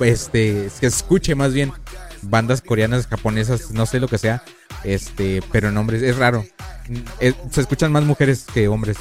este 0.00 0.68
que 0.80 0.86
escuche 0.86 1.34
más 1.34 1.52
bien 1.52 1.72
bandas 2.22 2.60
coreanas, 2.60 3.06
japonesas, 3.06 3.70
no 3.70 3.86
sé 3.86 4.00
lo 4.00 4.08
que 4.08 4.18
sea, 4.18 4.42
este, 4.84 5.42
pero 5.52 5.68
en 5.68 5.76
hombres 5.76 6.02
es 6.02 6.16
raro. 6.16 6.44
Se 7.50 7.60
escuchan 7.60 7.92
más 7.92 8.04
mujeres 8.04 8.46
que 8.52 8.68
hombres, 8.68 8.96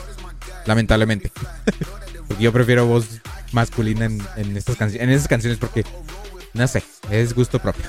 lamentablemente. 0.65 1.31
porque 2.27 2.43
yo 2.43 2.53
prefiero 2.53 2.85
voz 2.85 3.07
masculina 3.51 4.05
en, 4.05 4.57
estas 4.57 4.75
canciones, 4.75 5.07
en 5.07 5.13
esas 5.13 5.27
canciones 5.27 5.57
porque 5.57 5.83
no 6.53 6.67
sé, 6.67 6.83
es 7.09 7.33
gusto 7.33 7.59
propio. 7.59 7.85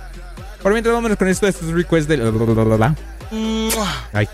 Por 0.62 0.72
mientras 0.72 0.94
vámonos 0.94 1.18
con 1.18 1.28
esto, 1.28 1.46
este 1.46 1.64
es 1.64 1.70
un 1.70 1.76
request 1.76 2.08
del 2.08 2.22
Ay, 4.12 4.28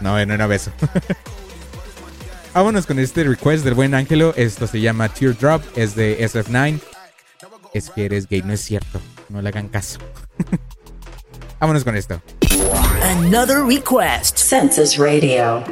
no, 0.00 0.26
no 0.26 0.34
era 0.34 0.46
beso. 0.46 0.72
Vámonos 2.54 2.86
con 2.86 2.98
este 2.98 3.22
request 3.22 3.64
del 3.64 3.74
buen 3.74 3.94
Ángelo. 3.94 4.32
Esto 4.34 4.66
se 4.66 4.80
llama 4.80 5.10
Teardrop, 5.10 5.62
es 5.76 5.94
de 5.94 6.18
SF9. 6.26 6.80
Es 7.76 7.90
que 7.90 8.06
eres 8.06 8.26
gay, 8.26 8.40
no 8.40 8.54
es 8.54 8.62
cierto. 8.62 9.02
No 9.28 9.42
le 9.42 9.50
hagan 9.50 9.68
caso. 9.68 9.98
Vámonos 11.60 11.84
con 11.84 11.94
esto. 11.94 12.22
Another 13.02 13.62
request. 13.66 14.38
Census 14.38 14.96
Radio. 14.96 15.62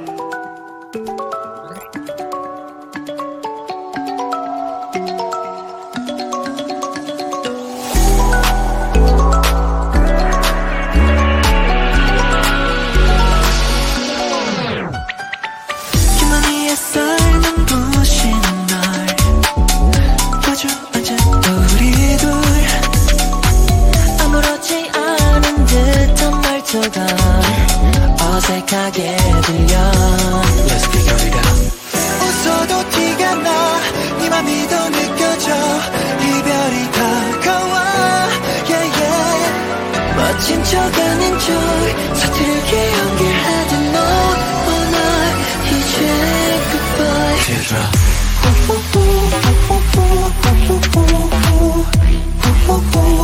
어색하게 28.74 29.16
들려 29.42 29.72
Let's 30.66 30.86
figure 30.90 31.20
it 31.22 31.34
out 31.36 31.70
웃어도 32.20 32.90
티가 32.90 33.34
나네 33.36 34.28
맘이도 34.28 34.88
느껴져 34.90 35.54
이별이 36.20 36.90
다가와 36.90 37.74
yeah, 38.68 38.86
yeah. 38.98 39.46
멋진 40.16 40.64
척 40.64 40.74
아닌 40.98 41.38
척 41.38 41.46
서투르게 42.16 42.92
연기하던 42.98 43.92
너와 43.92 44.34
나 44.90 44.96
이제 45.70 45.96
goodbye 46.70 47.38
Teardrop 47.44 47.94
Teardrop 52.66 53.23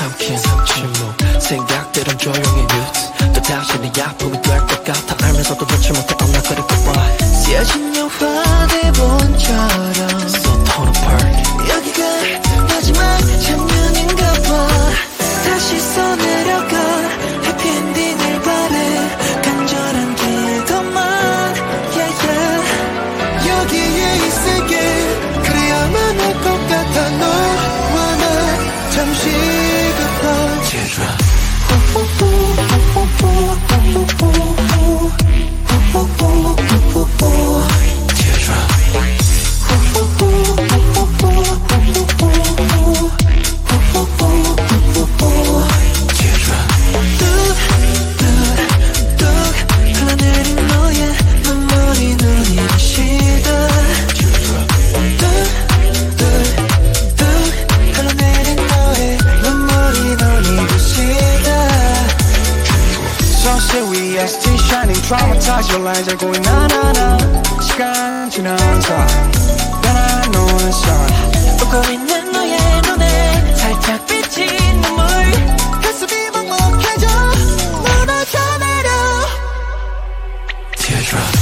삼킨 0.00 0.34
침묵 0.64 1.14
생각들은 1.42 2.16
조용히 2.16 2.40
뮤트. 2.62 3.32
또 3.34 3.42
다시 3.42 3.78
네 3.80 4.02
아픔이 4.02 4.40
될 4.40 4.58
것 4.66 4.82
같아 4.82 5.26
알면서도 5.26 5.66
놓지 5.66 5.92
못해 5.92 6.14
언락거릴 6.24 6.62
것 6.66 6.84
봐 6.84 7.18
쓰여진 7.44 7.94
영화 7.96 8.66
대본처럼 8.68 10.09
shining 65.10 65.40
Traumatized 65.40 65.70
your 65.72 65.82
lines 65.82 66.08
알고 66.08 66.34
있나 66.34 66.68
나나 66.68 67.18
시간 67.60 68.30
지나서 68.30 69.06
변한 69.82 70.30
너의 70.30 70.68
sun 70.70 71.30
웃고 71.62 71.92
있는 71.92 72.32
너의 72.32 72.82
눈에 72.82 73.56
살짝 73.56 74.06
비친 74.06 74.46
눈물. 74.80 75.04
가슴이 75.82 76.30
먹먹해져. 76.30 77.06
무너져 77.82 78.38
내려. 78.58 78.90
Teardrop. 80.76 81.40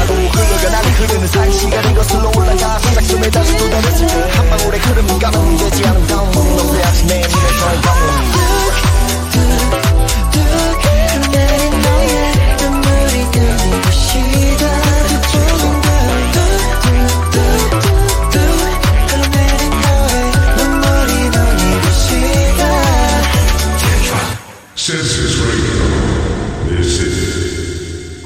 타고 0.00 0.14
흘러가 0.14 0.70
나는 0.70 0.90
흐르는 0.90 1.26
사이 1.28 1.52
시간이 1.52 1.94
거슬러 1.94 2.30
올라가. 2.36 2.78
성작점에 2.78 3.30
다시 3.30 3.56
Census 24.90 25.36
Radio. 25.38 26.76
This 26.76 26.98
is. 26.98 28.24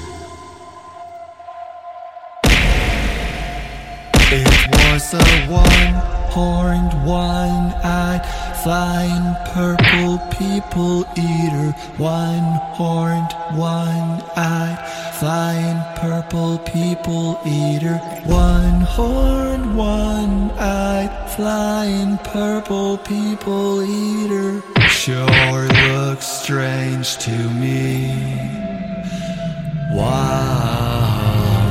It 4.33 4.71
was 4.73 5.13
a 5.13 5.47
one 5.53 5.95
horned, 6.33 6.95
one 7.07 7.75
eyed, 7.85 8.25
flying 8.63 9.37
purple 9.53 10.17
people 10.39 11.05
eater. 11.19 11.73
One 11.99 12.59
horned, 12.73 13.35
one 13.59 14.23
eyed 14.35 15.04
flying 15.25 15.81
purple 15.97 16.59
people 16.59 17.41
eater. 17.47 17.97
One 18.27 18.83
horn, 18.83 19.75
one-eyed, 19.75 21.31
flying 21.35 22.19
purple 22.19 22.99
people 22.99 23.83
eater. 23.83 24.63
Sure 24.87 25.67
looks 25.89 26.27
strange 26.27 27.17
to 27.25 27.31
me. 27.63 28.13
Wow. 29.95 31.71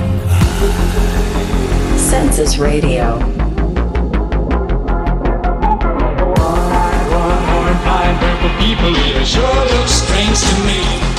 Census 1.95 2.57
Radio. 2.57 3.19
One 3.19 3.29
horn, 7.51 7.77
purple 8.17 8.49
people 8.65 8.95
here 8.95 9.23
sure 9.23 9.65
look 9.73 9.87
strange 9.87 10.41
to 10.41 10.55
me. 10.65 11.12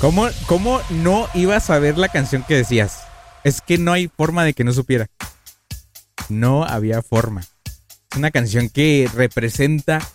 ¿Cómo, 0.00 0.28
¿Cómo 0.46 0.80
no 0.90 1.26
iba 1.32 1.56
a 1.56 1.60
saber 1.60 1.96
la 1.96 2.08
canción 2.08 2.44
que 2.46 2.54
decías? 2.54 3.00
Es 3.44 3.62
que 3.62 3.78
no 3.78 3.92
hay 3.92 4.08
forma 4.08 4.44
de 4.44 4.52
que 4.52 4.62
no 4.62 4.72
supiera. 4.72 5.08
No 6.28 6.64
había 6.64 7.00
forma. 7.00 7.42
Es 8.10 8.18
una 8.18 8.30
canción 8.30 8.68
que 8.68 9.08
representa 9.14 10.06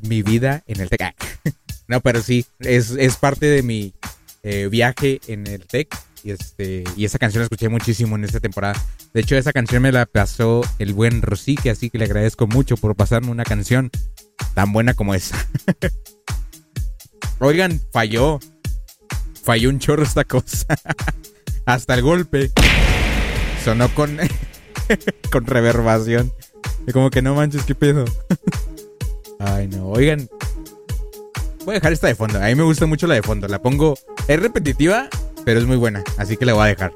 mi 0.00 0.22
vida 0.22 0.62
en 0.66 0.80
el 0.80 0.88
TEC. 0.88 1.14
no, 1.88 2.00
pero 2.00 2.22
sí, 2.22 2.46
es, 2.60 2.90
es 2.92 3.16
parte 3.16 3.46
de 3.46 3.62
mi 3.62 3.92
eh, 4.42 4.68
viaje 4.70 5.20
en 5.26 5.46
el 5.46 5.66
TEC. 5.66 5.94
Y, 6.24 6.30
este, 6.30 6.84
y 6.96 7.04
esa 7.04 7.18
canción 7.18 7.40
la 7.40 7.44
escuché 7.44 7.68
muchísimo 7.68 8.16
en 8.16 8.24
esta 8.24 8.40
temporada. 8.40 8.82
De 9.12 9.20
hecho, 9.20 9.36
esa 9.36 9.52
canción 9.52 9.82
me 9.82 9.92
la 9.92 10.06
pasó 10.06 10.62
el 10.78 10.94
buen 10.94 11.20
Rosique, 11.20 11.70
así 11.70 11.90
que 11.90 11.98
le 11.98 12.06
agradezco 12.06 12.46
mucho 12.46 12.76
por 12.78 12.96
pasarme 12.96 13.30
una 13.30 13.44
canción 13.44 13.90
tan 14.54 14.72
buena 14.72 14.94
como 14.94 15.14
esa. 15.14 15.36
Oigan, 17.40 17.80
falló. 17.92 18.40
Falló 19.48 19.70
un 19.70 19.78
chorro 19.78 20.02
esta 20.02 20.24
cosa. 20.24 20.66
Hasta 21.64 21.94
el 21.94 22.02
golpe. 22.02 22.50
Sonó 23.64 23.88
con. 23.94 24.18
con 25.32 25.46
reverbación. 25.46 26.30
Y 26.86 26.92
como 26.92 27.08
que 27.08 27.22
no 27.22 27.34
manches, 27.34 27.64
qué 27.64 27.74
pedo. 27.74 28.04
Ay, 29.38 29.68
no. 29.68 29.86
Oigan. 29.86 30.28
Voy 31.64 31.76
a 31.76 31.78
dejar 31.78 31.94
esta 31.94 32.08
de 32.08 32.14
fondo. 32.14 32.38
A 32.38 32.44
mí 32.44 32.54
me 32.56 32.62
gusta 32.62 32.84
mucho 32.84 33.06
la 33.06 33.14
de 33.14 33.22
fondo. 33.22 33.48
La 33.48 33.62
pongo. 33.62 33.94
Es 34.26 34.38
repetitiva, 34.38 35.08
pero 35.46 35.60
es 35.60 35.64
muy 35.64 35.78
buena. 35.78 36.04
Así 36.18 36.36
que 36.36 36.44
la 36.44 36.52
voy 36.52 36.64
a 36.64 36.66
dejar. 36.66 36.92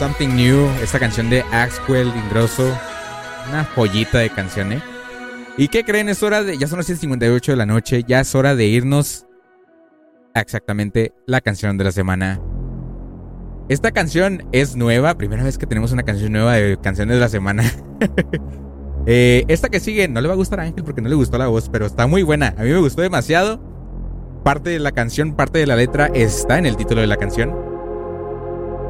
Something 0.00 0.28
New, 0.28 0.66
esta 0.82 0.98
canción 0.98 1.28
de 1.28 1.42
Axwell 1.52 2.10
Ingrosso. 2.24 2.74
Una 3.50 3.66
joyita 3.66 4.16
de 4.16 4.30
canción, 4.30 4.72
¿eh? 4.72 4.82
¿Y 5.58 5.68
qué 5.68 5.84
creen? 5.84 6.08
Es 6.08 6.22
hora 6.22 6.42
de. 6.42 6.56
Ya 6.56 6.68
son 6.68 6.78
las 6.78 6.88
7:58 6.88 7.52
de 7.52 7.56
la 7.56 7.66
noche. 7.66 8.02
Ya 8.08 8.20
es 8.20 8.34
hora 8.34 8.56
de 8.56 8.64
irnos 8.64 9.26
a 10.34 10.40
exactamente 10.40 11.12
la 11.26 11.42
canción 11.42 11.76
de 11.76 11.84
la 11.84 11.92
semana. 11.92 12.40
Esta 13.68 13.90
canción 13.90 14.48
es 14.52 14.74
nueva. 14.74 15.18
Primera 15.18 15.44
vez 15.44 15.58
que 15.58 15.66
tenemos 15.66 15.92
una 15.92 16.02
canción 16.02 16.32
nueva 16.32 16.54
de 16.54 16.78
canciones 16.80 17.16
de 17.16 17.20
la 17.20 17.28
semana. 17.28 17.64
Eh, 19.06 19.44
esta 19.48 19.70
que 19.70 19.80
sigue 19.80 20.06
no 20.08 20.20
le 20.20 20.28
va 20.28 20.34
a 20.34 20.36
gustar 20.36 20.60
a 20.60 20.64
Ángel 20.64 20.84
porque 20.84 21.00
no 21.00 21.08
le 21.08 21.14
gustó 21.14 21.38
la 21.38 21.46
voz, 21.46 21.70
pero 21.70 21.86
está 21.86 22.06
muy 22.06 22.22
buena. 22.22 22.54
A 22.58 22.64
mí 22.64 22.68
me 22.68 22.78
gustó 22.80 23.00
demasiado. 23.00 23.58
Parte 24.44 24.68
de 24.68 24.78
la 24.78 24.92
canción, 24.92 25.34
parte 25.34 25.58
de 25.58 25.66
la 25.66 25.74
letra 25.74 26.10
está 26.12 26.58
en 26.58 26.66
el 26.66 26.76
título 26.76 27.00
de 27.00 27.06
la 27.06 27.16
canción. 27.16 27.56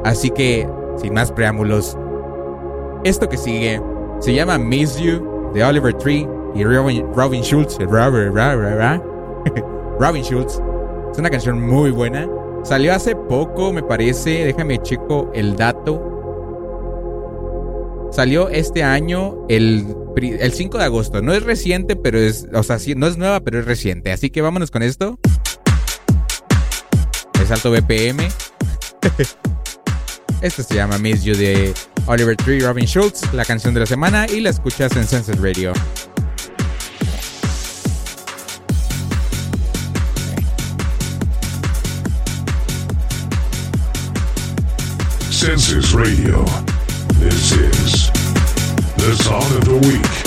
Así 0.03 0.29
que, 0.29 0.67
sin 0.97 1.13
más 1.13 1.31
preámbulos, 1.31 1.97
esto 3.03 3.27
que 3.27 3.37
sigue 3.37 3.81
se 4.19 4.33
llama 4.33 4.57
Miss 4.57 4.97
You 4.97 5.51
de 5.53 5.63
Oliver 5.63 5.93
Tree 5.95 6.27
y 6.53 6.63
Robin, 6.63 7.05
Robin 7.15 7.41
Schultz. 7.43 7.77
Robin, 9.99 10.23
Schultz. 10.23 10.61
Es 11.11 11.17
una 11.17 11.29
canción 11.29 11.61
muy 11.61 11.91
buena. 11.91 12.27
Salió 12.63 12.93
hace 12.93 13.15
poco, 13.15 13.73
me 13.73 13.83
parece. 13.83 14.45
Déjame 14.45 14.81
checo 14.81 15.31
el 15.33 15.55
dato. 15.55 16.07
Salió 18.11 18.49
este 18.49 18.83
año 18.83 19.45
el, 19.47 19.95
el 20.17 20.51
5 20.51 20.77
de 20.77 20.83
agosto. 20.83 21.21
No 21.21 21.33
es 21.33 21.43
reciente, 21.43 21.95
pero 21.95 22.19
es. 22.19 22.47
O 22.53 22.63
sea, 22.63 22.77
no 22.95 23.07
es 23.07 23.17
nueva, 23.17 23.39
pero 23.39 23.59
es 23.59 23.65
reciente. 23.65 24.11
Así 24.11 24.29
que 24.29 24.41
vámonos 24.41 24.69
con 24.71 24.83
esto. 24.83 25.17
Es 27.41 27.49
alto 27.51 27.71
BPM. 27.71 28.27
Esto 30.41 30.63
se 30.63 30.73
llama 30.73 30.97
Miss 30.97 31.23
You 31.23 31.35
de 31.35 31.71
Oliver 32.07 32.35
Tree 32.35 32.61
Robin 32.61 32.85
Schultz, 32.85 33.31
la 33.31 33.45
canción 33.45 33.75
de 33.75 33.81
la 33.81 33.85
semana, 33.85 34.25
y 34.27 34.39
la 34.39 34.49
escuchas 34.49 34.95
en 34.95 35.07
Sunset 35.07 35.39
Radio. 35.39 35.71
Census 45.29 45.93
Radio. 45.93 46.43
This 47.19 47.51
is 47.51 48.11
the 48.97 49.15
song 49.23 49.43
of 49.57 49.65
the 49.65 49.77
week. 49.87 50.20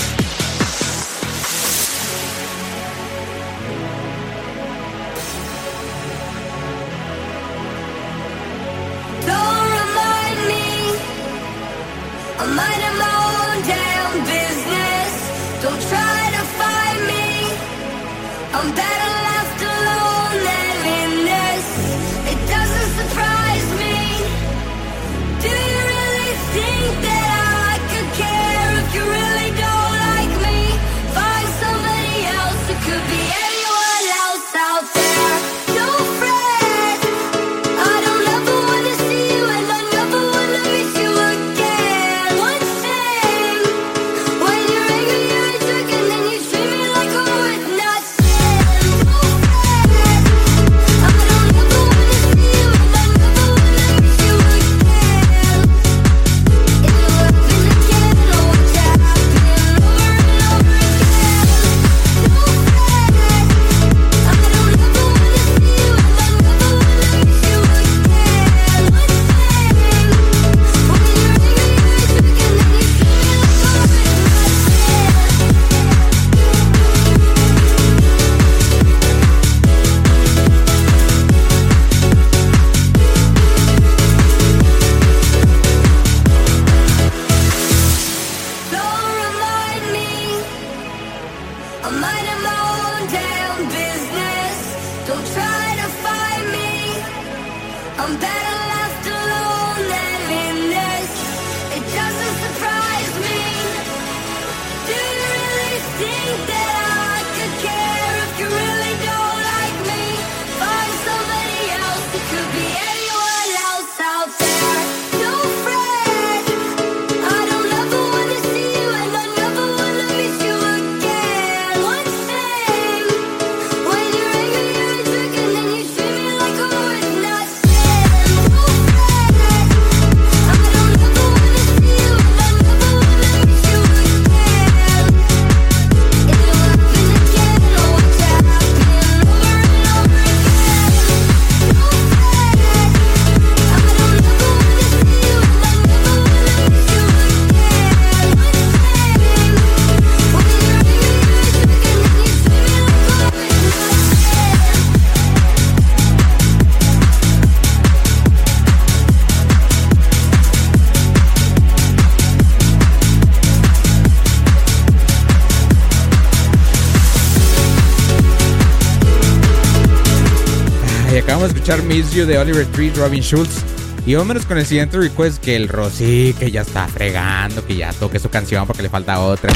Escuchar 171.75 171.83
Miss 171.85 172.12
You 172.14 172.27
de 172.27 172.39
Oliver 172.39 172.66
Tree, 172.66 172.91
Robin 172.97 173.22
Schultz. 173.22 173.62
Y 174.07 174.14
vámonos 174.14 174.45
con 174.45 174.59
el 174.59 174.66
siguiente 174.66 174.99
request 174.99 175.43
que 175.43 175.57
el 175.57 175.68
Rosy, 175.68 176.35
que 176.39 176.51
ya 176.51 176.61
está 176.61 176.87
fregando, 176.89 177.64
que 177.66 177.77
ya 177.77 177.93
toque 177.95 178.18
su 178.18 178.29
canción 178.29 178.66
porque 178.66 178.83
le 178.83 178.91
falta 178.91 179.18
otra. 179.20 179.53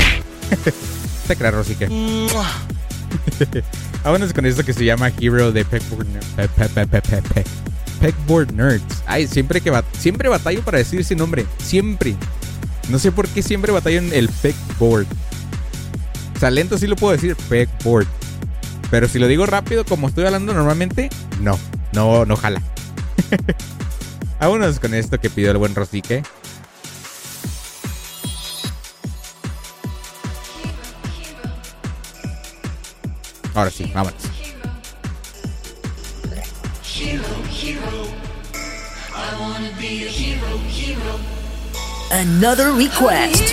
Te 1.28 1.36
crees, 1.36 1.54
Rosy, 1.54 1.74
que. 1.74 1.86
vámonos 4.04 4.32
con 4.32 4.46
esto 4.46 4.64
que 4.64 4.72
se 4.72 4.84
llama 4.84 5.12
Hero 5.20 5.52
de 5.52 5.64
Pegboard, 5.64 6.06
Ner- 6.06 6.24
Pe- 6.36 6.48
Pe- 6.48 6.68
Pe- 6.68 6.86
Pe- 6.86 7.02
Pe- 7.02 7.22
Pe- 7.22 7.44
Pegboard 8.00 8.52
Nerds. 8.52 9.02
Ay, 9.06 9.26
siempre 9.26 9.60
que 9.60 9.70
bat- 9.70 9.84
siempre 9.98 10.28
batallo 10.28 10.62
para 10.62 10.78
decir 10.78 11.00
ese 11.00 11.14
nombre. 11.14 11.44
Siempre. 11.62 12.16
No 12.88 12.98
sé 12.98 13.12
por 13.12 13.28
qué 13.28 13.42
siempre 13.42 13.70
batallo 13.70 13.98
en 13.98 14.12
el 14.14 14.28
Pegboard. 14.30 15.06
O 16.36 16.38
sea, 16.40 16.50
lento 16.50 16.78
sí 16.78 16.86
lo 16.86 16.96
puedo 16.96 17.12
decir, 17.12 17.36
Pegboard. 17.50 18.06
Pero 18.90 19.08
si 19.08 19.18
lo 19.18 19.26
digo 19.26 19.44
rápido, 19.44 19.84
como 19.84 20.08
estoy 20.08 20.24
hablando 20.24 20.54
normalmente, 20.54 21.10
no, 21.42 21.58
no, 21.92 22.24
no 22.24 22.36
jala. 22.36 22.62
Vámonos 24.40 24.78
con 24.78 24.94
esto 24.94 25.18
que 25.20 25.30
pidió 25.30 25.50
el 25.50 25.58
buen 25.58 25.74
Rosique. 25.74 26.22
Ahora 33.54 33.70
sí, 33.70 33.90
vámonos. 33.92 34.22
Another 42.10 42.72
request. 42.72 43.52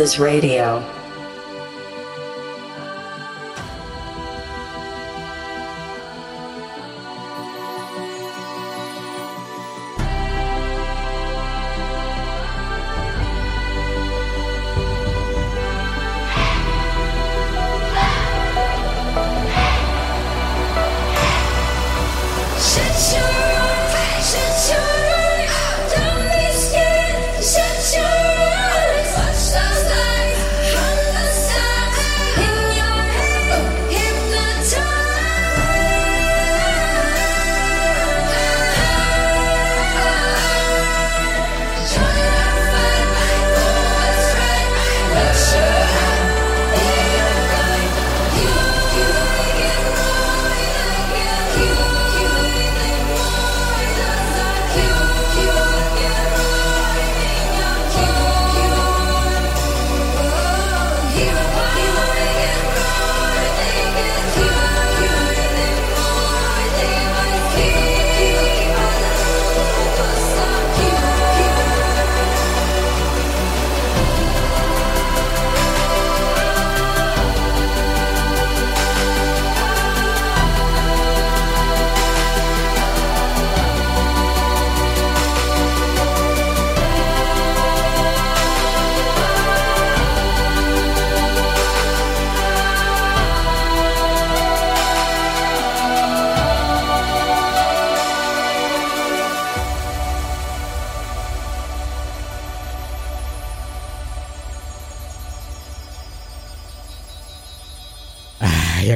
Census 0.00 0.18
Radio. 0.18 0.99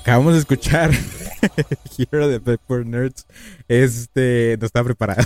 Acabamos 0.05 0.35
de 0.35 0.41
escuchar 0.41 0.91
Hero 1.97 2.29
de 2.29 2.39
Pepper 2.39 2.85
Nerds. 2.85 3.25
Este, 3.69 4.59
no 4.61 4.67
estaba 4.67 4.85
preparado. 4.85 5.25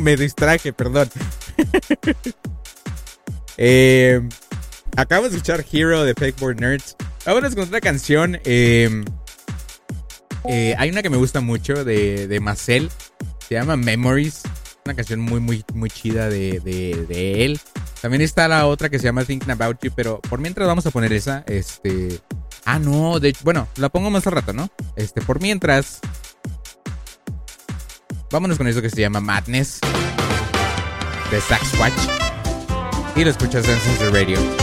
Me 0.00 0.16
distraje, 0.16 0.72
perdón. 0.72 1.10
Acabamos 4.96 5.32
de 5.32 5.36
escuchar 5.38 5.64
Hero 5.72 6.04
de 6.04 6.14
Pegboard 6.14 6.60
Nerds. 6.60 6.96
Vámonos 7.26 7.56
con 7.56 7.64
otra 7.64 7.80
canción. 7.80 8.38
eh, 8.44 9.04
eh, 10.48 10.74
hay 10.78 10.90
una 10.90 11.02
que 11.02 11.10
me 11.10 11.16
gusta 11.16 11.40
mucho 11.40 11.84
de, 11.84 12.28
de 12.28 12.40
Marcel. 12.40 12.88
Se 13.48 13.54
llama 13.56 13.76
Memories. 13.76 14.42
Una 14.84 14.94
canción 14.94 15.18
muy, 15.20 15.40
muy, 15.40 15.64
muy 15.74 15.90
chida 15.90 16.28
de, 16.28 16.60
de- 16.60 17.04
de 17.08 17.44
él. 17.44 17.60
También 18.00 18.22
está 18.22 18.46
la 18.46 18.66
otra 18.66 18.88
que 18.88 18.98
se 19.00 19.06
llama 19.06 19.24
Thinking 19.24 19.50
About 19.50 19.78
You. 19.82 19.90
Pero 19.94 20.20
por 20.20 20.38
mientras 20.38 20.68
vamos 20.68 20.86
a 20.86 20.92
poner 20.92 21.12
esa. 21.12 21.42
Este. 21.48 22.20
Ah, 22.72 22.78
no. 22.78 23.18
De 23.18 23.30
hecho, 23.30 23.40
bueno, 23.42 23.66
la 23.76 23.88
pongo 23.88 24.10
más 24.10 24.24
al 24.28 24.34
rato, 24.34 24.52
¿no? 24.52 24.70
Este, 24.94 25.20
por 25.20 25.40
mientras. 25.40 25.98
Vámonos 28.30 28.58
con 28.58 28.68
eso 28.68 28.80
que 28.80 28.90
se 28.90 29.00
llama 29.00 29.20
Madness. 29.20 29.80
De 31.32 31.40
Saxwatch. 31.40 31.92
Y 33.16 33.24
lo 33.24 33.30
escuchas 33.30 33.68
en 33.68 33.80
Sensor 33.80 34.12
Radio. 34.12 34.59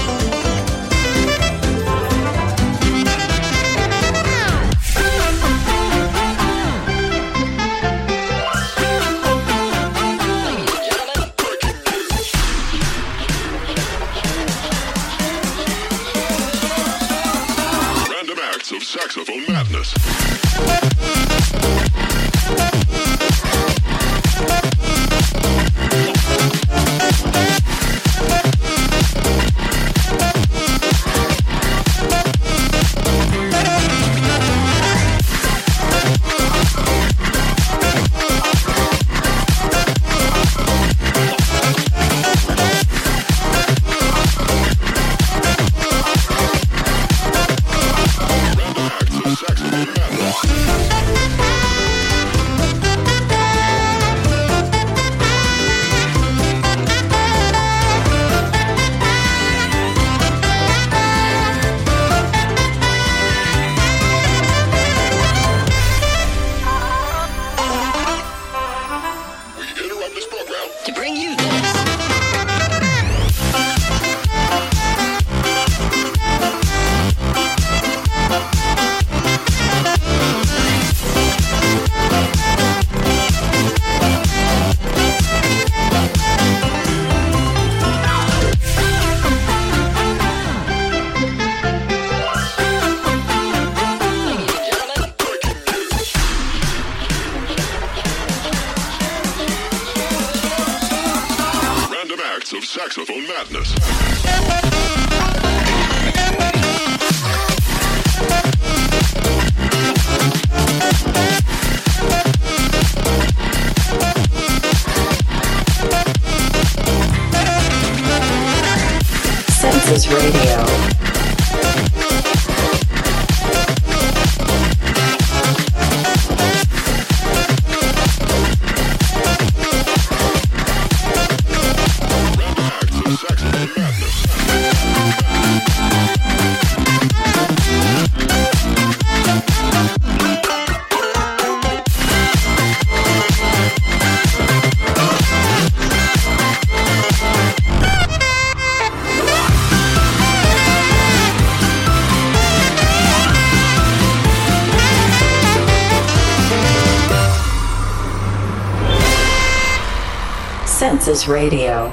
Census 161.18 161.34
Radio. 161.34 161.92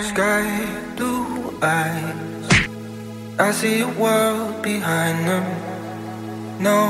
Sky 0.00 0.46
blue 0.96 1.58
eyes. 1.60 2.48
I 3.40 3.50
see 3.50 3.80
a 3.80 3.88
world 3.88 4.62
behind 4.62 5.26
them. 5.26 5.46
No 6.62 6.80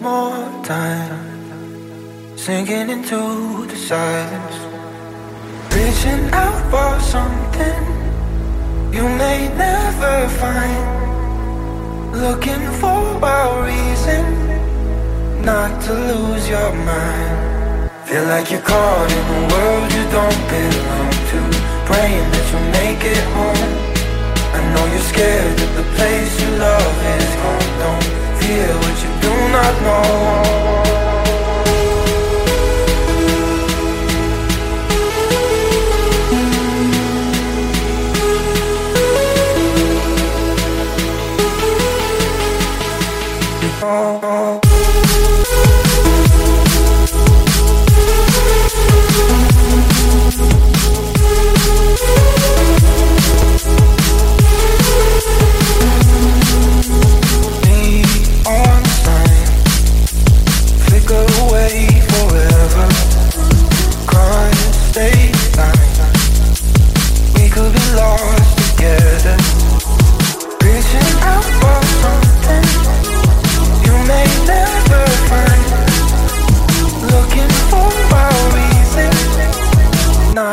more 0.00 0.64
time. 0.64 1.20
Sinking 2.36 2.88
into 2.88 3.66
the 3.66 3.76
silence. 3.76 4.56
Reaching 5.76 6.30
out 6.32 6.62
for 6.72 6.92
something 7.14 7.82
you 8.96 9.04
may 9.20 9.48
never 9.54 10.28
find. 10.40 10.86
Looking 12.24 12.64
for 12.80 13.20
a 13.22 13.62
reason 13.68 14.24
not 15.44 15.82
to 15.82 15.92
lose 15.92 16.48
your 16.48 16.72
mind. 16.72 17.35
Feel 18.06 18.22
like 18.26 18.52
you're 18.52 18.60
caught 18.60 19.10
in 19.10 19.26
a 19.34 19.40
world 19.52 19.90
you 19.90 20.04
don't 20.14 20.42
belong 20.46 21.10
to. 21.10 21.40
Praying 21.90 22.30
that 22.30 22.46
you'll 22.52 22.70
make 22.78 23.02
it 23.02 23.24
home. 23.34 23.70
I 24.54 24.62
know 24.72 24.86
you're 24.94 25.08
scared 25.10 25.58
that 25.58 25.72
the 25.74 25.82
place 25.98 26.40
you 26.40 26.50
love 26.54 26.96
is 27.18 27.34
gone. 27.42 27.66
Don't 27.82 28.06
fear 28.38 28.70
what 28.78 28.96
you 29.02 29.10
do 29.26 29.34
not 29.50 29.74
know. 29.82 30.85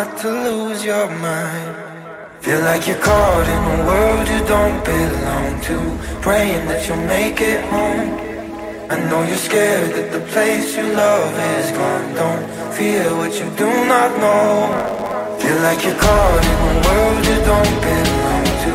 to 0.03 0.29
lose 0.29 0.83
your 0.83 1.07
mind. 1.07 1.75
Feel 2.41 2.59
like 2.61 2.87
you're 2.87 2.97
caught 2.97 3.47
in 3.55 3.61
a 3.75 3.77
world 3.87 4.27
you 4.27 4.41
don't 4.47 4.83
belong 4.83 5.61
to. 5.61 5.77
Praying 6.21 6.67
that 6.67 6.87
you'll 6.87 7.07
make 7.07 7.39
it 7.39 7.61
home. 7.71 8.11
I 8.91 8.99
know 9.09 9.23
you're 9.23 9.45
scared 9.49 9.91
that 9.95 10.11
the 10.11 10.19
place 10.33 10.75
you 10.75 10.83
love 10.91 11.33
is 11.55 11.71
gone. 11.71 12.07
Don't 12.15 12.43
fear 12.75 13.15
what 13.15 13.31
you 13.39 13.47
do 13.55 13.69
not 13.87 14.11
know. 14.19 14.43
Feel 15.39 15.59
like 15.67 15.79
you're 15.85 15.95
caught 15.95 16.43
in 16.51 16.59
a 16.71 16.75
world 16.85 17.21
you 17.29 17.37
don't 17.51 17.77
belong 17.87 18.45
to. 18.63 18.71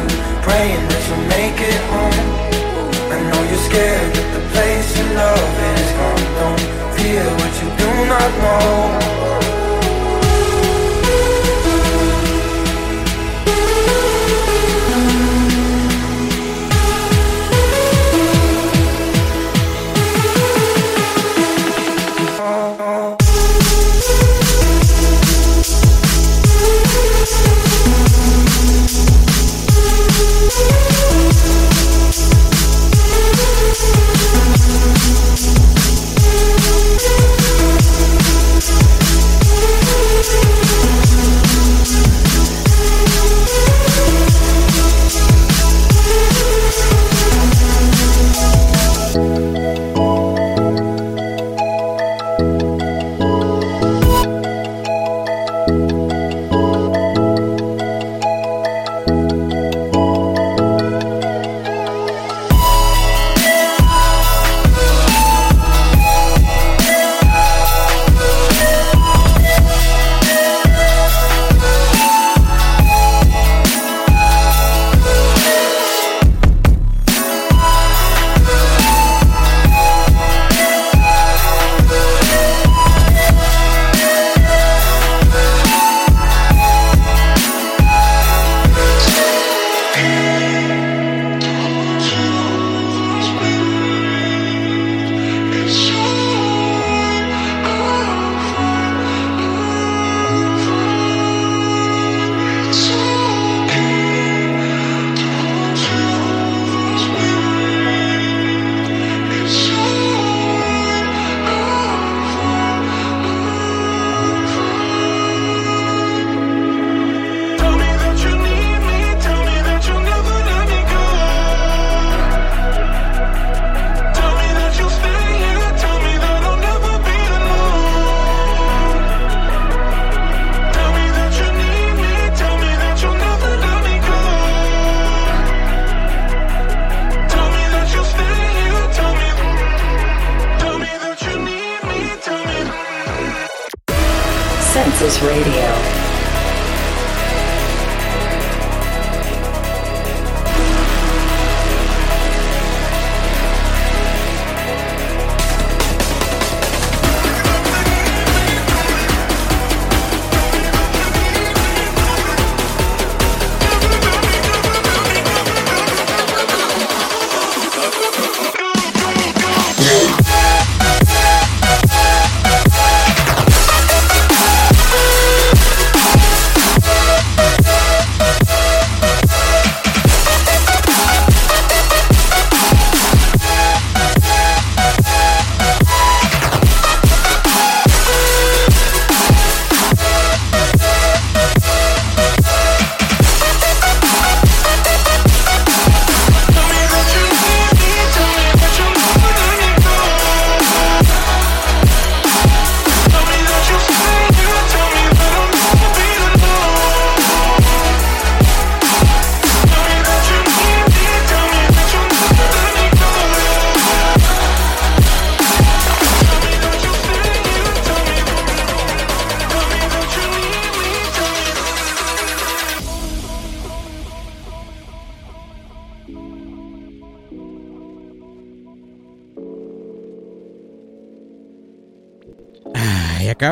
Praying 0.46 0.84
that 0.90 1.02
you'll 1.06 1.28
make 1.36 1.58
it 1.60 1.80
home. 1.92 2.28
I 3.14 3.18
know 3.28 3.40
you're 3.50 3.64
scared 3.68 4.10
that 4.16 4.28
the 4.36 4.44
place 4.54 4.88
you 4.96 5.06
love 5.12 5.54
is 5.76 5.88
gone. 5.98 6.24
Don't 6.40 6.64
fear 6.96 7.24
what 7.40 7.52
you 7.60 7.68
do 7.84 7.90
not 8.12 8.30
know. 8.42 9.18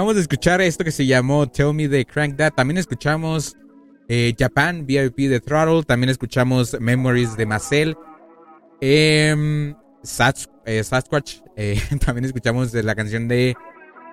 Acabamos 0.06 0.14
de 0.16 0.22
escuchar 0.22 0.60
esto 0.60 0.84
que 0.84 0.92
se 0.92 1.04
llamó 1.04 1.48
Tell 1.48 1.74
Me 1.74 1.88
de 1.88 2.04
Crank 2.04 2.36
That. 2.36 2.52
También 2.54 2.78
escuchamos 2.78 3.56
eh, 4.08 4.32
Japan 4.38 4.86
VIP 4.86 5.16
de 5.28 5.40
Throttle. 5.40 5.82
También 5.82 6.10
escuchamos 6.10 6.76
Memories 6.80 7.36
de 7.36 7.44
Marcel. 7.44 7.96
Em, 8.80 9.74
eh, 10.64 10.84
Sasquatch. 10.84 11.38
eh, 11.56 11.82
también 12.06 12.24
escuchamos 12.24 12.72
la 12.72 12.94
canción 12.94 13.26
de. 13.26 13.56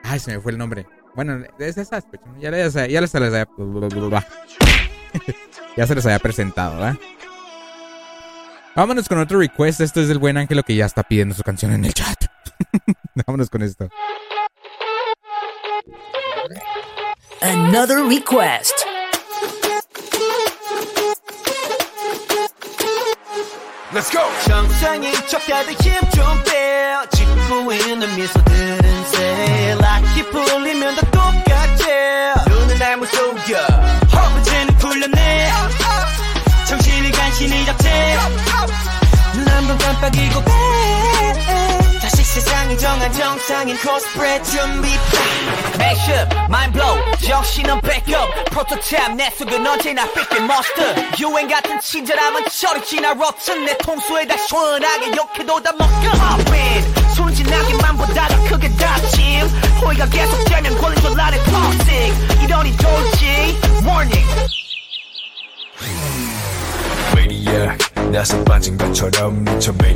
Ay, 0.03 0.17
se 0.19 0.31
me 0.31 0.41
fue 0.41 0.51
el 0.53 0.57
nombre. 0.57 0.87
Bueno, 1.15 1.43
es 1.59 1.75
Sasquatch. 1.75 2.21
Ya, 2.41 2.49
les- 2.49 2.73
ya, 2.73 2.87
les- 2.87 3.13
les 3.13 3.15
había. 3.33 3.47
ya 5.77 5.85
se 5.85 5.93
les 5.93 6.05
había 6.07 6.17
presentado. 6.19 6.97
Vámonos 8.75 9.07
con 9.07 9.19
otro 9.19 9.37
request. 9.37 9.79
Esto 9.81 10.01
es 10.01 10.07
del 10.07 10.17
buen 10.17 10.37
Ángelo 10.37 10.63
que 10.63 10.75
ya 10.75 10.87
está 10.87 11.03
pidiendo 11.03 11.35
su 11.35 11.43
canción 11.43 11.71
en 11.71 11.85
el 11.85 11.93
chat. 11.93 12.17
Vámonos 13.27 13.51
con 13.51 13.61
esto. 13.61 13.87
Another 17.41 18.05
request. 18.05 18.73
Let's 23.91 24.09
go. 24.09 24.21
정상인 24.45 25.13
척하듯 25.27 25.79
힘좀 25.81 26.43
빼. 26.45 26.95
짓고 27.11 27.73
있는 27.73 28.15
미소들은 28.15 29.05
새. 29.11 29.75
락이 29.79 30.23
풀리면 30.29 30.95
다 30.95 31.01
똑같아. 31.11 32.45
눈은 32.47 32.79
날못 32.79 33.09
속여. 33.09 33.57
허브제는 34.13 34.77
풀렸네. 34.77 35.51
정신을 36.69 37.11
간신히 37.11 37.65
잡채. 37.65 38.17
눈한번 39.35 39.77
깜빡이고 39.77 40.43
빼 40.45 41.82
세상이 42.33 42.75
정한 42.79 43.13
정상인 43.13 43.77
코스프레 43.77 44.41
준비. 44.41 44.89
Mashup, 45.77 46.33
mind 46.49 46.73
blow 46.73 46.99
정신은 47.21 47.79
backup 47.81 48.27
프로토타입 48.49 49.15
내 49.15 49.29
속은 49.29 49.67
언제나 49.67 50.11
삐끗 50.13 50.41
monster 50.41 50.95
유행 51.19 51.47
같은 51.47 51.79
친절함은 51.79 52.45
저리 52.49 52.83
지나 52.83 53.11
rotten. 53.11 53.65
내 53.65 53.77
통수에 53.77 54.25
다 54.25 54.35
시원하게 54.35 55.11
욕해도 55.15 55.61
다 55.61 55.73
먹겨 55.73 56.09
Up 56.41 57.13
순진하게만 57.13 57.97
보다가 57.97 58.35
크게 58.49 58.67
다침 58.77 59.45
호의가 59.83 60.07
계속되면 60.07 60.75
걸린 60.79 61.01
줄 61.01 61.21
아는 61.21 61.37
toxic. 61.43 62.43
이러니 62.43 62.75
돌지. 62.77 63.25
Warning. 63.85 64.49
매니악 67.15 67.77
나서 68.11 68.43
빠진 68.43 68.75
것처럼 68.75 69.43
미쳐 69.43 69.71
매 69.73 69.93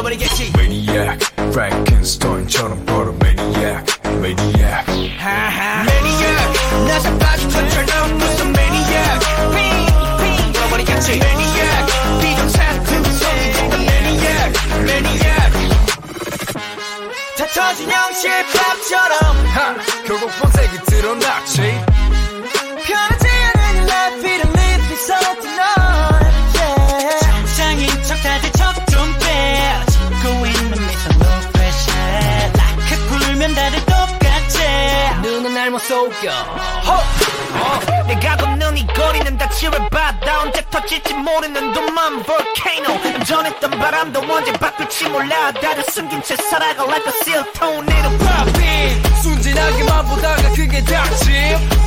돌아버리겠지 0.00 0.52
매니악 0.56 1.18
프랭켄스타인처럼 1.52 2.86
걸어 2.86 3.12
매니악 3.12 3.84
매니악 4.20 4.88
하하 5.18 5.84
매니악 5.84 6.86
나서 6.86 7.18
빠진 7.18 7.48
것처럼 7.50 8.18
무슨 8.18 8.52
매니악 8.52 9.20
핑핑 9.54 10.52
돌아버리겠지 10.52 11.18
매니악 11.18 12.20
비정상품 12.20 13.04
성이 13.04 13.52
되는 13.52 13.86
매니악 13.86 14.52
매니악 14.84 15.52
다 17.38 17.46
터진 17.54 17.90
영실밥처럼 17.90 19.46
하 19.46 19.74
결국 20.06 20.30
본색이 20.40 20.78
드러났지 20.86 21.84
편하 22.86 23.19
불면 33.41 33.55
다들 33.55 33.79
똑같지. 33.85 34.59
눈은 35.23 35.53
날 35.55 35.71
못 35.71 35.79
속여 35.79 36.29
호! 36.85 36.91
어, 37.57 38.05
내가 38.05 38.37
걷는 38.37 38.77
이 38.77 38.85
거리는 38.85 39.35
다 39.35 39.49
지뢰바다 39.49 40.41
언제 40.41 40.63
터질지 40.69 41.15
모르는 41.15 41.73
둠만 41.73 42.21
volcano. 42.23 43.23
전했던 43.25 43.71
바람도 43.71 44.19
언제 44.31 44.51
바꿀지 44.53 45.09
몰라. 45.09 45.51
다들 45.53 45.83
숨긴 45.89 46.21
채 46.21 46.35
살아가 46.35 46.83
like 46.83 47.07
a 47.07 47.13
seal 47.21 47.43
tornado 47.53 48.09
popping 48.19 49.21
순진하게만 49.23 50.05
보다가 50.05 50.49
그게 50.53 50.83
닥침 50.83 51.33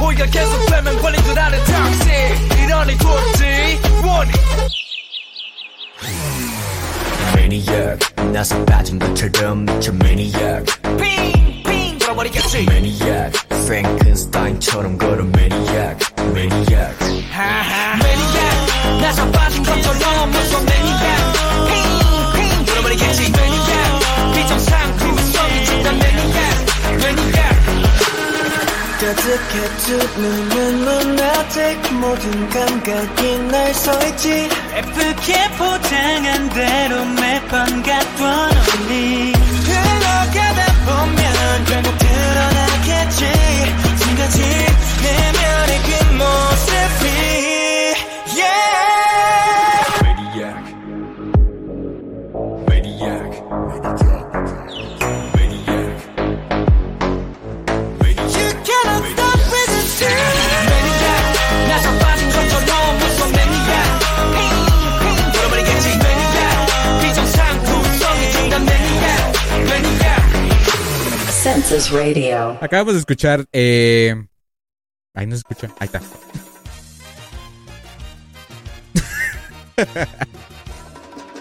호의가 0.01 0.27
계속 0.27 0.67
되면 0.67 1.01
걸린 1.01 1.23
줄 1.23 1.39
아는 1.39 1.65
닥치 1.65 2.65
이러니 2.65 2.99
돌지. 2.99 3.81
원이 4.05 4.33
매니악 7.44 8.00
나서 8.32 8.64
빠진 8.66 9.00
것처럼 9.00 9.66
미쳐 9.66 9.92
매니악 9.94 10.66
핑핑 10.98 11.98
돌아버리겠지 12.00 12.66
매니악 12.66 13.32
프랭켄스타인처럼 13.50 14.98
걸어 14.98 15.24
매니악 15.24 15.98
매니악 16.34 16.96
하하 17.32 17.98
매니악 17.98 19.02
나서 19.02 19.32
빠진 19.32 19.64
것처럼 19.64 20.32
무슨 20.32 20.66
매니악 20.66 21.34
핑핑 22.34 22.66
돌아버리겠지 22.66 23.32
매 23.32 23.50
가득해 29.05 29.69
두 29.85 30.19
눈은 30.19 30.83
lunatic 30.83 31.93
모든 31.93 32.49
감각이 32.49 33.39
날 33.51 33.75
서있지. 33.75 34.49
예쁘게 34.77 35.51
포장한 35.59 36.49
대로 36.49 37.05
매번 37.05 37.83
갔던 37.83 38.51
언니 38.51 39.33
흘러가다 39.33 40.61
보면 40.87 41.65
결국 41.67 41.99
드러나겠지. 41.99 43.21
지금까지 43.99 44.41
내면의 45.03 45.83
그 45.83 45.89
모습이 46.15 47.05
yeah 48.41 49.14
Census 71.45 71.91
Radio. 71.91 72.57
Acabamos 72.63 72.95
de 72.95 73.01
escuchar. 73.01 73.45
Eh... 73.53 74.15
Ahí 75.13 75.27
no 75.27 75.33
se 75.33 75.41
escucha. 75.41 75.69
Ahí 75.79 75.85
está. 75.85 76.01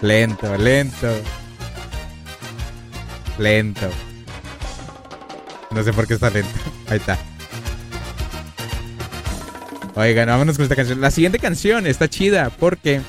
lento, 0.02 0.58
lento. 0.58 1.08
Lento. 3.38 3.88
No 5.70 5.82
sé 5.82 5.94
por 5.94 6.06
qué 6.06 6.12
está 6.12 6.28
lento. 6.28 6.52
Ahí 6.88 6.98
está. 6.98 7.16
Oigan, 9.94 10.28
vámonos 10.28 10.56
con 10.56 10.64
esta 10.64 10.76
canción. 10.76 11.00
La 11.00 11.10
siguiente 11.10 11.38
canción 11.38 11.86
está 11.86 12.10
chida 12.10 12.50
porque. 12.50 13.00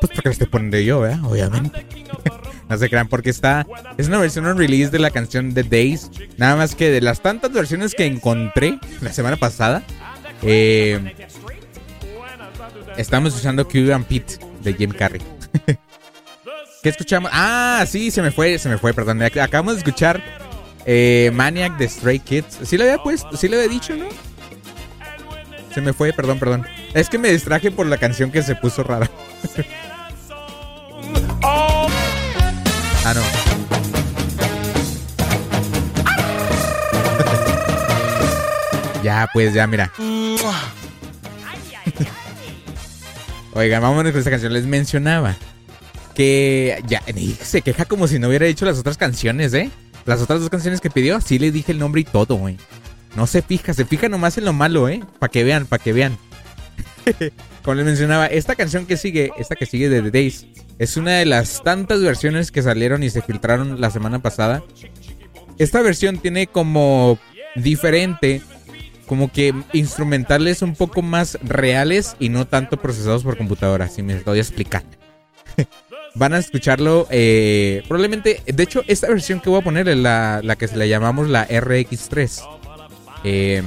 Pues 0.00 0.12
porque 0.12 0.28
la 0.28 0.32
estoy 0.32 0.48
poniendo 0.48 0.80
yo, 0.80 1.02
¿verdad? 1.02 1.24
Obviamente. 1.24 1.86
no 2.68 2.78
se 2.78 2.88
crean 2.88 3.08
porque 3.08 3.30
está. 3.30 3.66
Es 3.96 4.08
una 4.08 4.18
versión 4.18 4.46
on 4.46 4.58
release 4.58 4.90
de 4.90 4.98
la 4.98 5.10
canción 5.10 5.54
The 5.54 5.62
Days. 5.64 6.10
Nada 6.36 6.56
más 6.56 6.74
que 6.74 6.90
de 6.90 7.00
las 7.00 7.20
tantas 7.20 7.52
versiones 7.52 7.94
que 7.94 8.06
encontré 8.06 8.78
la 9.00 9.12
semana 9.12 9.36
pasada. 9.36 9.82
Eh, 10.42 11.14
estamos 12.96 13.30
escuchando 13.34 13.66
Q 13.66 13.92
and 13.92 14.04
Pete 14.06 14.34
de 14.62 14.74
Jim 14.74 14.90
Carrey. 14.90 15.20
¿Qué 16.82 16.88
escuchamos? 16.90 17.30
Ah, 17.34 17.84
sí, 17.88 18.10
se 18.10 18.22
me 18.22 18.30
fue, 18.30 18.58
se 18.58 18.68
me 18.68 18.78
fue, 18.78 18.94
perdón. 18.94 19.18
Ac- 19.20 19.40
Acabamos 19.42 19.74
de 19.74 19.78
escuchar 19.78 20.22
eh, 20.86 21.30
Maniac 21.34 21.76
de 21.76 21.88
Stray 21.88 22.20
Kids. 22.20 22.58
Sí 22.62 22.76
lo 22.78 22.84
había 22.84 22.98
puesto, 23.02 23.36
sí 23.36 23.48
lo 23.48 23.56
había 23.56 23.68
dicho, 23.68 23.96
¿no? 23.96 24.06
Se 25.74 25.80
me 25.80 25.92
fue, 25.92 26.12
perdón, 26.12 26.38
perdón. 26.38 26.66
Es 26.94 27.08
que 27.10 27.18
me 27.18 27.30
distraje 27.30 27.70
por 27.70 27.86
la 27.86 27.98
canción 27.98 28.30
que 28.30 28.42
se 28.42 28.54
puso 28.54 28.82
rara. 28.84 29.10
ya, 39.02 39.28
pues, 39.32 39.54
ya, 39.54 39.66
mira. 39.66 39.90
Oigan, 43.54 43.80
vámonos 43.82 44.12
con 44.12 44.18
esta 44.18 44.30
canción. 44.30 44.52
Les 44.52 44.66
mencionaba 44.66 45.36
que 46.14 46.82
ya 46.86 47.02
se 47.42 47.62
queja 47.62 47.86
como 47.86 48.06
si 48.08 48.18
no 48.18 48.28
hubiera 48.28 48.46
dicho 48.46 48.64
las 48.64 48.78
otras 48.78 48.98
canciones, 48.98 49.54
¿eh? 49.54 49.70
Las 50.04 50.20
otras 50.20 50.40
dos 50.40 50.50
canciones 50.50 50.80
que 50.80 50.90
pidió, 50.90 51.20
sí 51.20 51.38
le 51.38 51.50
dije 51.50 51.72
el 51.72 51.78
nombre 51.78 52.02
y 52.02 52.04
todo, 52.04 52.36
güey. 52.36 52.56
No 53.16 53.26
se 53.26 53.42
fija, 53.42 53.74
se 53.74 53.84
fija 53.84 54.08
nomás 54.08 54.38
en 54.38 54.44
lo 54.44 54.52
malo, 54.52 54.88
¿eh? 54.88 55.02
Para 55.18 55.30
que 55.30 55.44
vean, 55.44 55.66
para 55.66 55.82
que 55.82 55.92
vean. 55.92 56.16
Como 57.62 57.74
les 57.74 57.84
mencionaba, 57.84 58.26
esta 58.26 58.54
canción 58.54 58.86
que 58.86 58.96
sigue, 58.96 59.30
esta 59.38 59.54
que 59.54 59.66
sigue 59.66 59.88
de 59.88 60.02
The 60.02 60.10
Days, 60.10 60.46
es 60.78 60.96
una 60.96 61.12
de 61.18 61.24
las 61.26 61.62
tantas 61.62 62.00
versiones 62.02 62.50
que 62.50 62.62
salieron 62.62 63.02
y 63.02 63.10
se 63.10 63.22
filtraron 63.22 63.80
la 63.80 63.90
semana 63.90 64.20
pasada. 64.20 64.62
Esta 65.58 65.82
versión 65.82 66.18
tiene 66.18 66.46
como 66.46 67.18
diferente, 67.56 68.42
como 69.06 69.32
que 69.32 69.52
instrumentales 69.72 70.62
un 70.62 70.74
poco 70.76 71.02
más 71.02 71.38
reales 71.42 72.14
y 72.20 72.28
no 72.28 72.46
tanto 72.46 72.76
procesados 72.76 73.24
por 73.24 73.36
computadora, 73.36 73.88
si 73.88 74.02
me 74.02 74.14
estoy 74.16 74.38
explicando. 74.38 74.88
Van 76.14 76.32
a 76.34 76.38
escucharlo 76.38 77.06
eh, 77.10 77.82
probablemente, 77.88 78.40
de 78.46 78.62
hecho, 78.62 78.82
esta 78.86 79.08
versión 79.08 79.40
que 79.40 79.50
voy 79.50 79.60
a 79.60 79.64
poner 79.64 79.88
es 79.88 79.96
la, 79.96 80.40
la 80.42 80.56
que 80.56 80.66
le 80.68 80.88
llamamos 80.88 81.28
la 81.28 81.46
RX3. 81.48 82.42
Eh, 83.24 83.62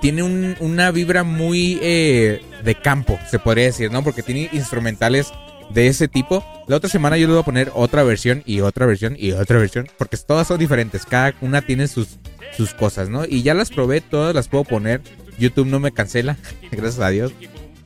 tiene 0.00 0.22
un- 0.22 0.56
una 0.60 0.90
vibra 0.90 1.22
muy 1.24 1.78
eh, 1.82 2.42
de 2.62 2.74
campo, 2.74 3.18
se 3.30 3.38
podría 3.38 3.64
decir, 3.66 3.90
¿no? 3.90 4.04
Porque 4.04 4.22
tiene 4.22 4.48
instrumentales 4.52 5.32
de 5.70 5.86
ese 5.88 6.08
tipo. 6.08 6.44
La 6.66 6.76
otra 6.76 6.88
semana 6.88 7.16
yo 7.16 7.26
le 7.26 7.34
voy 7.34 7.42
a 7.42 7.44
poner 7.44 7.70
otra 7.74 8.02
versión 8.02 8.42
y 8.46 8.60
otra 8.60 8.86
versión 8.86 9.16
y 9.18 9.32
otra 9.32 9.58
versión, 9.58 9.88
porque 9.98 10.16
todas 10.16 10.46
son 10.46 10.58
diferentes, 10.58 11.06
cada 11.06 11.34
una 11.40 11.62
tiene 11.62 11.88
sus, 11.88 12.18
sus 12.56 12.74
cosas, 12.74 13.08
¿no? 13.08 13.24
Y 13.24 13.42
ya 13.42 13.54
las 13.54 13.70
probé, 13.70 14.00
todas 14.00 14.34
las 14.34 14.48
puedo 14.48 14.64
poner. 14.64 15.00
YouTube 15.38 15.66
no 15.66 15.80
me 15.80 15.92
cancela, 15.92 16.36
gracias 16.70 17.00
a 17.00 17.08
Dios. 17.08 17.32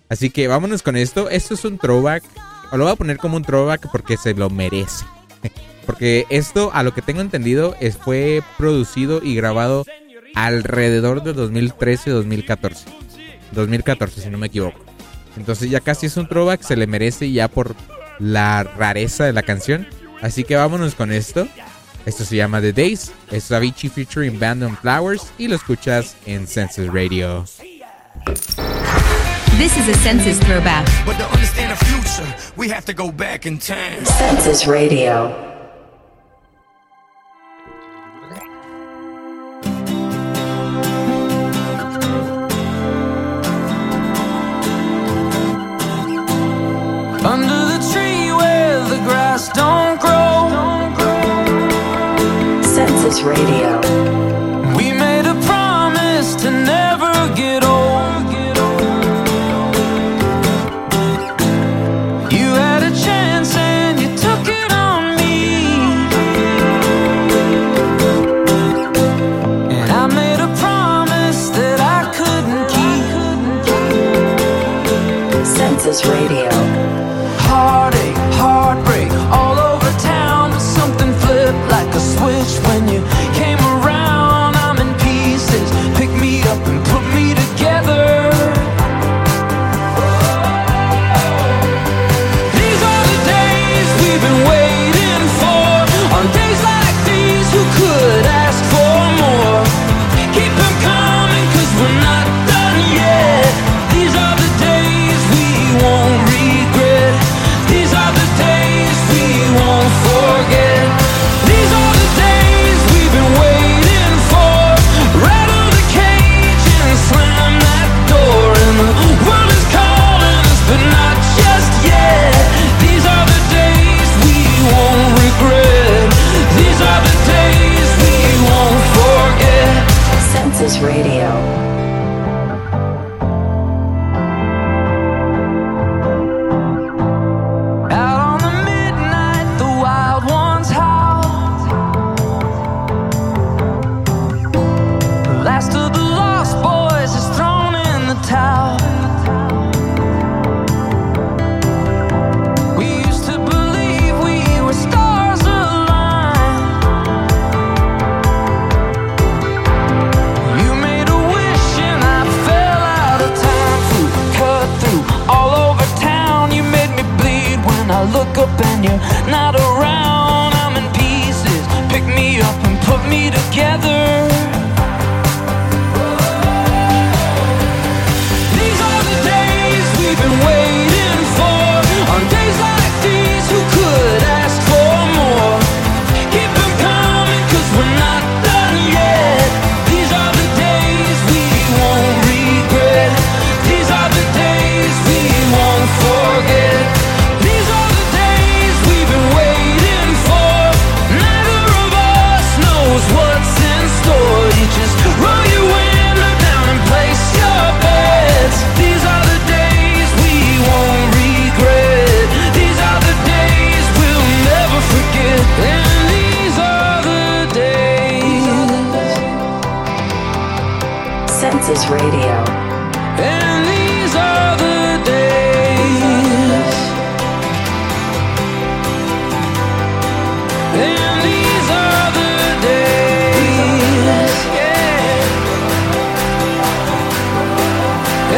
Así 0.09 0.31
que 0.31 0.49
vámonos 0.49 0.83
con 0.83 0.97
esto. 0.97 1.29
Esto 1.29 1.55
es 1.55 1.65
un 1.65 1.79
throwback. 1.79 2.23
O 2.71 2.77
lo 2.77 2.85
voy 2.85 2.93
a 2.93 2.97
poner 2.97 3.19
como 3.19 3.37
un 3.37 3.45
throwback 3.45 3.91
porque 3.91 4.17
se 4.17 4.35
lo 4.35 4.51
merece. 4.51 5.05
Porque 5.87 6.27
esto, 6.29 6.71
a 6.75 6.83
lo 6.83 6.93
que 6.93 7.01
tengo 7.01 7.23
entendido, 7.23 7.75
es, 7.81 7.97
fue 7.97 8.43
producido 8.59 9.23
y 9.23 9.35
grabado 9.35 9.87
alrededor 10.35 11.23
de 11.23 11.35
2013-2014. 11.35 12.85
2014, 13.53 14.21
si 14.21 14.29
no 14.29 14.37
me 14.37 14.49
equivoco. 14.49 14.88
Entonces 15.37 15.71
ya 15.71 15.81
casi 15.81 16.07
es 16.07 16.17
un 16.17 16.29
throwback, 16.29 16.63
se 16.63 16.77
le 16.77 16.87
merece 16.87 17.31
ya 17.31 17.49
por 17.49 17.75
la 18.19 18.65
rareza 18.65 19.25
de 19.25 19.33
la 19.33 19.43
canción. 19.43 19.87
Así 20.21 20.45
que 20.45 20.57
vámonos 20.57 20.95
con 20.95 21.13
esto. 21.13 21.47
Esto 22.07 22.25
se 22.25 22.37
llama 22.37 22.61
The 22.61 22.73
Days. 22.73 23.13
Es 23.31 23.53
Avicii 23.53 23.91
featuring 23.91 24.39
Band 24.39 24.63
on 24.63 24.77
Flowers 24.77 25.31
y 25.39 25.49
lo 25.49 25.57
escuchas 25.57 26.17
en 26.27 26.47
Senses 26.47 26.93
Radio. 26.93 27.45
This 29.59 29.77
is 29.77 29.89
a 29.89 29.95
census 29.99 30.39
throwback. 30.39 30.87
But 31.05 31.19
to 31.19 31.25
understand 31.33 31.77
the 31.77 31.85
future, 31.85 32.53
we 32.57 32.69
have 32.69 32.85
to 32.87 32.95
go 32.95 33.11
back 33.11 33.45
in 33.45 33.59
time. 33.59 34.05
Census 34.05 34.67
Radio. 34.67 35.58
Don't 49.47 50.01
grow. 50.01 50.49
Census 52.63 53.23
Radio. 53.23 54.18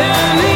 And 0.03 0.50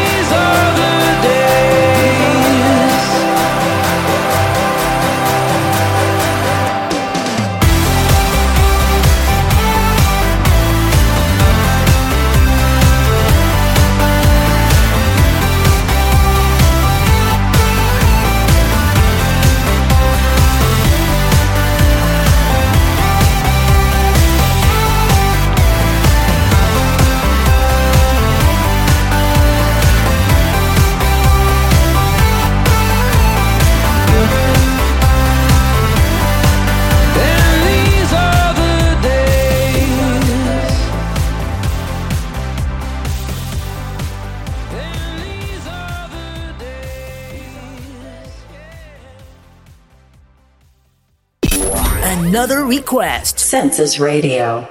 request. 52.84 53.38
Census 53.38 53.98
Radio. 53.98 54.68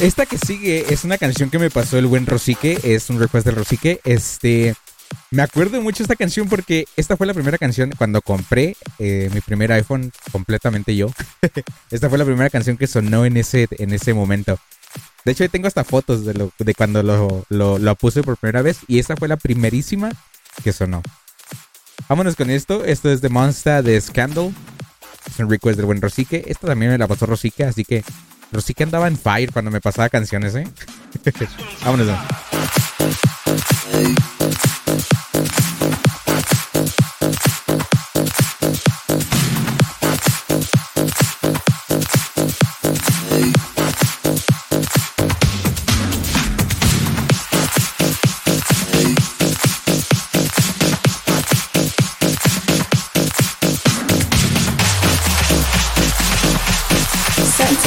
Esta 0.00 0.26
que 0.26 0.38
sigue 0.38 0.92
es 0.92 1.04
una 1.04 1.16
canción 1.16 1.50
que 1.50 1.58
me 1.58 1.70
pasó 1.70 1.98
el 1.98 2.06
buen 2.06 2.26
Rosique, 2.26 2.78
es 2.82 3.10
un 3.10 3.20
request 3.20 3.46
del 3.46 3.54
Rosique. 3.54 4.00
Este, 4.04 4.74
me 5.30 5.42
acuerdo 5.42 5.80
mucho 5.80 5.98
de 5.98 6.04
esta 6.04 6.16
canción 6.16 6.48
porque 6.48 6.86
esta 6.96 7.16
fue 7.16 7.28
la 7.28 7.34
primera 7.34 7.58
canción 7.58 7.92
cuando 7.96 8.22
compré 8.22 8.76
eh, 8.98 9.30
mi 9.32 9.40
primer 9.40 9.70
iPhone 9.70 10.10
completamente 10.32 10.96
yo. 10.96 11.12
esta 11.92 12.08
fue 12.08 12.18
la 12.18 12.24
primera 12.24 12.50
canción 12.50 12.76
que 12.76 12.88
sonó 12.88 13.24
en 13.24 13.36
ese, 13.36 13.68
en 13.70 13.92
ese 13.92 14.12
momento. 14.12 14.58
De 15.24 15.32
hecho, 15.32 15.44
ahí 15.44 15.48
tengo 15.48 15.68
hasta 15.68 15.84
fotos 15.84 16.24
de, 16.24 16.34
lo, 16.34 16.50
de 16.58 16.74
cuando 16.74 17.04
lo, 17.04 17.44
lo, 17.50 17.78
lo 17.78 17.94
puse 17.94 18.22
por 18.24 18.36
primera 18.36 18.62
vez. 18.62 18.78
Y 18.88 18.98
esta 18.98 19.16
fue 19.16 19.28
la 19.28 19.36
primerísima 19.36 20.10
que 20.64 20.72
sonó. 20.72 21.02
Vámonos 22.08 22.34
con 22.34 22.50
esto. 22.50 22.84
Esto 22.84 23.10
es 23.10 23.20
de 23.20 23.28
Monster 23.28 23.84
de 23.84 24.00
Scandal. 24.00 24.52
Es 25.28 25.38
un 25.38 25.50
request 25.50 25.76
del 25.76 25.86
buen 25.86 26.00
Rosique. 26.00 26.44
Esta 26.46 26.66
también 26.66 26.92
me 26.92 26.98
la 26.98 27.06
pasó 27.06 27.26
Rosique, 27.26 27.64
así 27.64 27.84
que 27.84 28.02
Rosique 28.52 28.82
andaba 28.82 29.08
en 29.08 29.18
fire 29.18 29.52
cuando 29.52 29.70
me 29.70 29.80
pasaba 29.80 30.08
canciones, 30.08 30.54
¿eh? 30.54 30.66
Vámonos. 31.84 32.08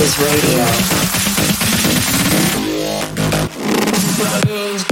¿No? 0.01 0.07
Census 0.07 0.17
Radio. 4.31 4.90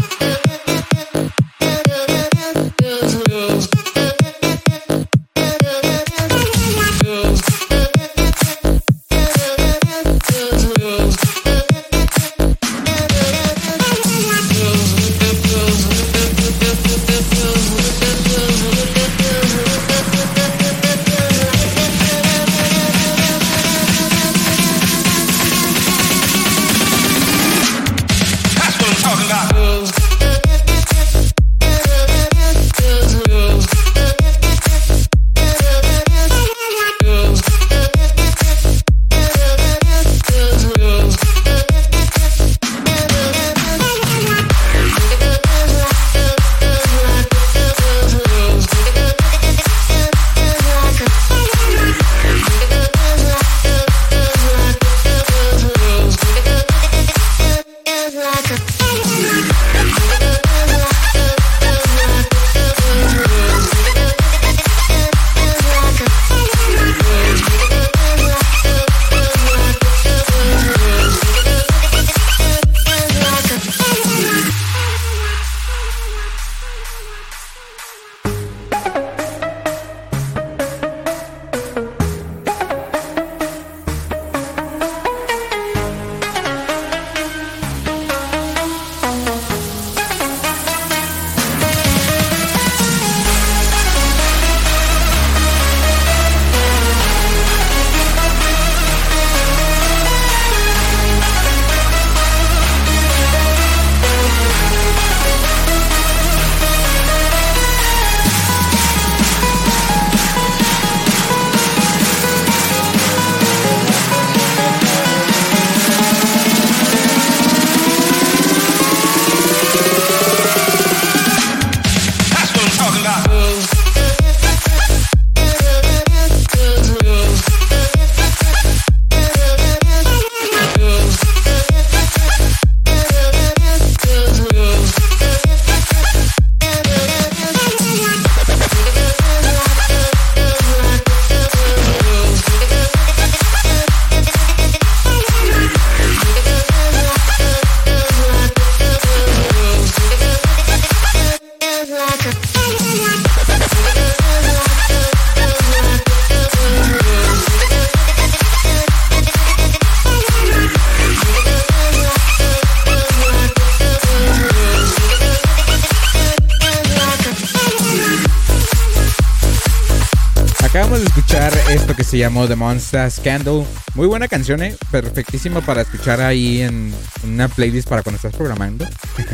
Llamó 172.19 172.49
The 172.49 172.55
Monster 172.57 173.09
Scandal. 173.09 173.65
Muy 173.95 174.05
buena 174.05 174.27
canción, 174.27 174.61
¿eh? 174.61 174.75
Perfectísima 174.91 175.61
para 175.61 175.83
escuchar 175.83 176.19
ahí 176.19 176.61
en 176.61 176.93
una 177.23 177.47
playlist 177.47 177.87
para 177.87 178.03
cuando 178.03 178.17
estás 178.17 178.35
programando. 178.35 178.85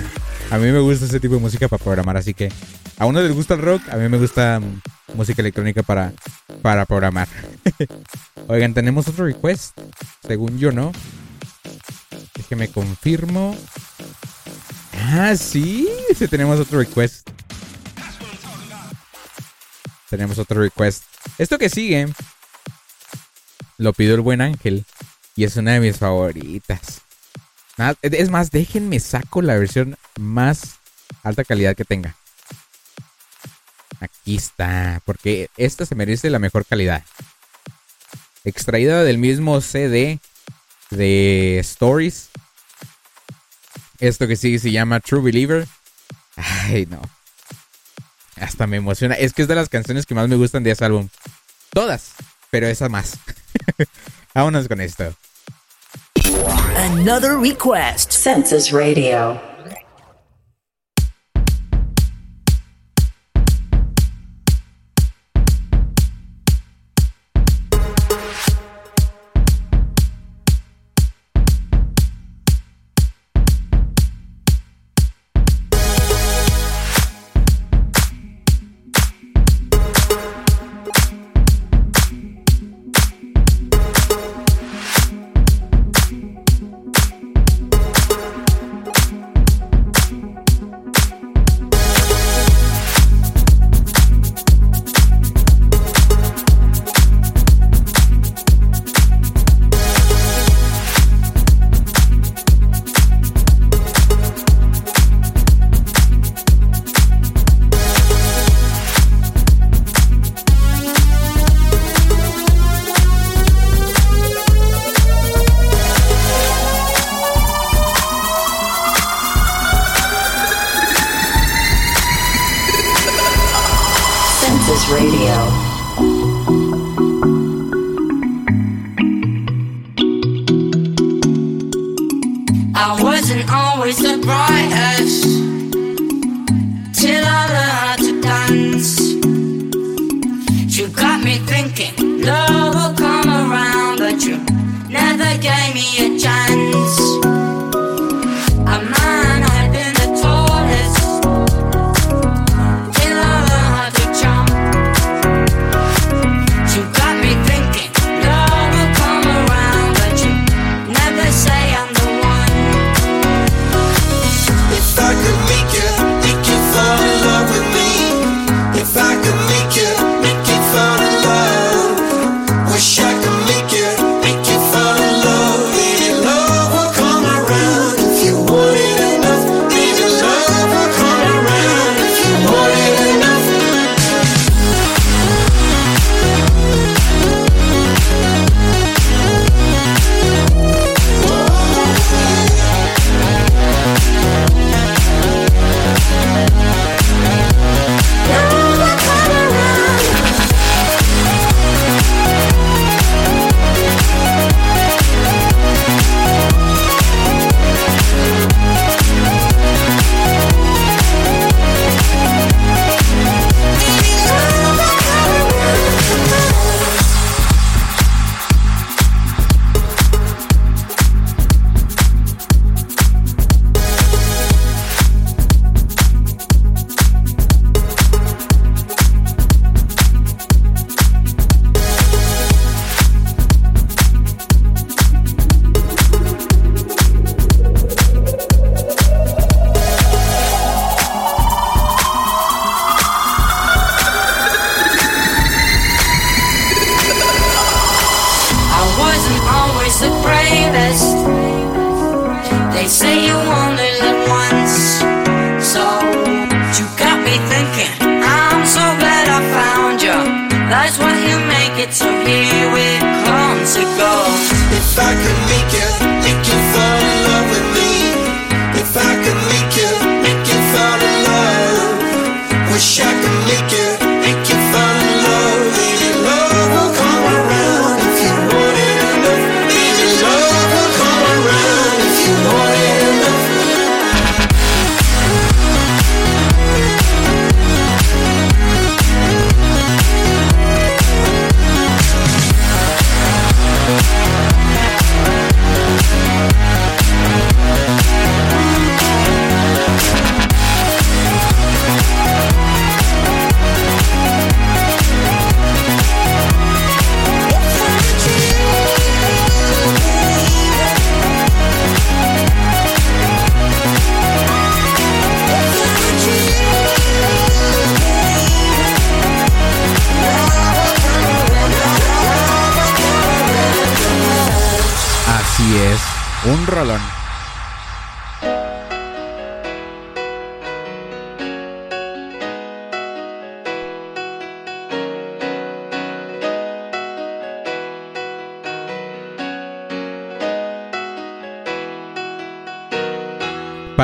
a 0.51 0.57
mí 0.59 0.71
me 0.71 0.79
gusta 0.79 1.05
ese 1.05 1.19
tipo 1.19 1.33
de 1.33 1.41
música 1.41 1.67
para 1.67 1.83
programar, 1.83 2.17
así 2.17 2.35
que 2.35 2.51
a 2.99 3.07
uno 3.07 3.21
les 3.21 3.33
gusta 3.33 3.55
el 3.55 3.63
rock, 3.63 3.81
a 3.89 3.95
mí 3.95 4.07
me 4.07 4.19
gusta 4.19 4.59
mm, 4.59 5.15
música 5.15 5.41
electrónica 5.41 5.81
para, 5.81 6.13
para 6.61 6.85
programar. 6.85 7.27
Oigan, 8.47 8.75
tenemos 8.75 9.07
otro 9.07 9.25
request. 9.25 9.75
Según 10.27 10.59
yo, 10.59 10.71
¿no? 10.71 10.91
Déjeme 12.35 12.67
confirmo. 12.67 13.57
Ah, 14.93 15.35
sí, 15.35 15.89
sí 16.15 16.27
tenemos 16.27 16.59
otro 16.59 16.77
request. 16.77 17.27
Tenemos 20.07 20.37
otro 20.37 20.61
request. 20.61 21.03
Esto 21.39 21.57
que 21.57 21.69
sigue 21.69 22.13
lo 23.77 23.93
pidió 23.93 24.15
el 24.15 24.21
buen 24.21 24.41
Ángel 24.41 24.85
y 25.35 25.43
es 25.43 25.55
una 25.57 25.73
de 25.73 25.79
mis 25.79 25.97
favoritas. 25.97 27.01
Es 28.01 28.29
más, 28.29 28.51
déjenme 28.51 28.99
saco 28.99 29.41
la 29.41 29.57
versión 29.57 29.97
más 30.17 30.75
alta 31.23 31.43
calidad 31.43 31.75
que 31.75 31.85
tenga. 31.85 32.15
Aquí 33.99 34.35
está, 34.35 35.01
porque 35.05 35.49
esta 35.57 35.85
se 35.85 35.95
merece 35.95 36.29
la 36.29 36.39
mejor 36.39 36.65
calidad. 36.65 37.03
Extraída 38.43 39.03
del 39.03 39.17
mismo 39.17 39.59
CD 39.61 40.19
de 40.91 41.59
Stories. 41.59 42.29
Esto 43.99 44.27
que 44.27 44.35
sigue 44.35 44.59
se 44.59 44.71
llama 44.71 44.99
True 44.99 45.21
Believer. 45.21 45.67
Ay, 46.35 46.85
no. 46.85 47.01
Hasta 48.35 48.67
me 48.67 48.77
emociona. 48.77 49.15
Es 49.15 49.33
que 49.33 49.41
es 49.41 49.47
de 49.47 49.55
las 49.55 49.69
canciones 49.69 50.05
que 50.05 50.13
más 50.15 50.27
me 50.27 50.35
gustan 50.35 50.63
de 50.63 50.71
ese 50.71 50.85
álbum. 50.85 51.09
Todas, 51.71 52.11
pero 52.49 52.67
esa 52.67 52.89
más. 52.89 53.17
Vámonos 54.33 54.67
con 54.67 54.81
esto. 54.81 55.13
Another 56.77 57.37
request. 57.37 58.11
Census 58.11 58.71
Radio. 58.71 59.54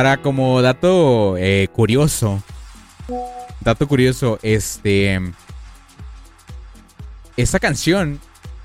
Para 0.01 0.17
como 0.17 0.63
dato 0.63 1.37
eh, 1.37 1.67
curioso, 1.71 2.41
dato 3.59 3.87
curioso, 3.87 4.39
este, 4.41 5.21
esta 7.37 7.59
canción 7.59 8.19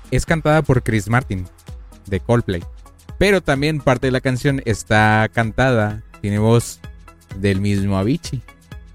es 0.09 0.25
cantada 0.25 0.63
por 0.63 0.81
Chris 0.81 1.07
Martin 1.07 1.47
de 2.07 2.19
Coldplay, 2.21 2.63
pero 3.19 3.41
también 3.41 3.81
parte 3.81 4.07
de 4.07 4.13
la 4.13 4.19
canción 4.19 4.63
está 4.65 5.29
cantada, 5.31 6.01
tiene 6.21 6.39
voz 6.39 6.79
del 7.35 7.61
mismo 7.61 7.99
Avicii. 7.99 8.41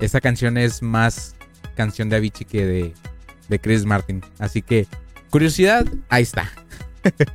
Esta 0.00 0.20
canción 0.20 0.58
es 0.58 0.82
más 0.82 1.36
canción 1.76 2.08
de 2.08 2.16
Avicii 2.16 2.44
que 2.44 2.66
de, 2.66 2.94
de 3.50 3.58
Chris 3.60 3.84
Martin, 3.84 4.20
así 4.40 4.62
que 4.62 4.88
curiosidad, 5.30 5.86
ahí 6.08 6.24
está. 6.24 6.50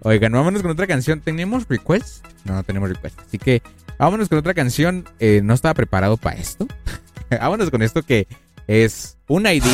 Oigan, 0.00 0.32
vámonos 0.32 0.60
con 0.60 0.72
otra 0.72 0.88
canción. 0.88 1.20
¿Tenemos 1.20 1.66
request? 1.68 2.26
No, 2.44 2.52
no 2.54 2.62
tenemos 2.62 2.90
request. 2.90 3.18
Así 3.20 3.38
que 3.38 3.62
vámonos 3.98 4.28
con 4.28 4.38
otra 4.38 4.54
canción. 4.54 5.08
Eh, 5.18 5.40
no 5.42 5.54
estaba 5.54 5.74
preparado 5.74 6.16
para 6.16 6.36
esto. 6.36 6.66
vámonos 7.30 7.70
con 7.70 7.82
esto 7.82 8.02
que 8.02 8.26
es 8.66 9.16
un 9.28 9.46
ID. 9.46 9.64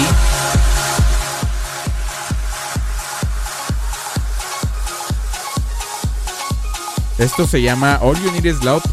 Esto 7.18 7.46
se 7.46 7.60
llama 7.60 7.98
All 8.00 8.16
You 8.22 8.32
Need 8.32 8.44
Is 8.44 8.64
Love. 8.64 8.84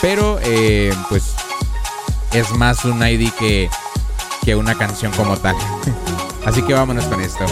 Pero 0.00 0.38
eh, 0.42 0.92
pues 1.08 1.34
es 2.32 2.50
más 2.56 2.84
un 2.84 3.06
ID 3.06 3.30
que, 3.38 3.70
que 4.44 4.56
una 4.56 4.76
canción 4.76 5.12
como 5.12 5.36
tal. 5.36 5.54
Así 6.44 6.62
que 6.62 6.74
vámonos 6.74 7.04
con 7.04 7.20
esto. 7.20 7.44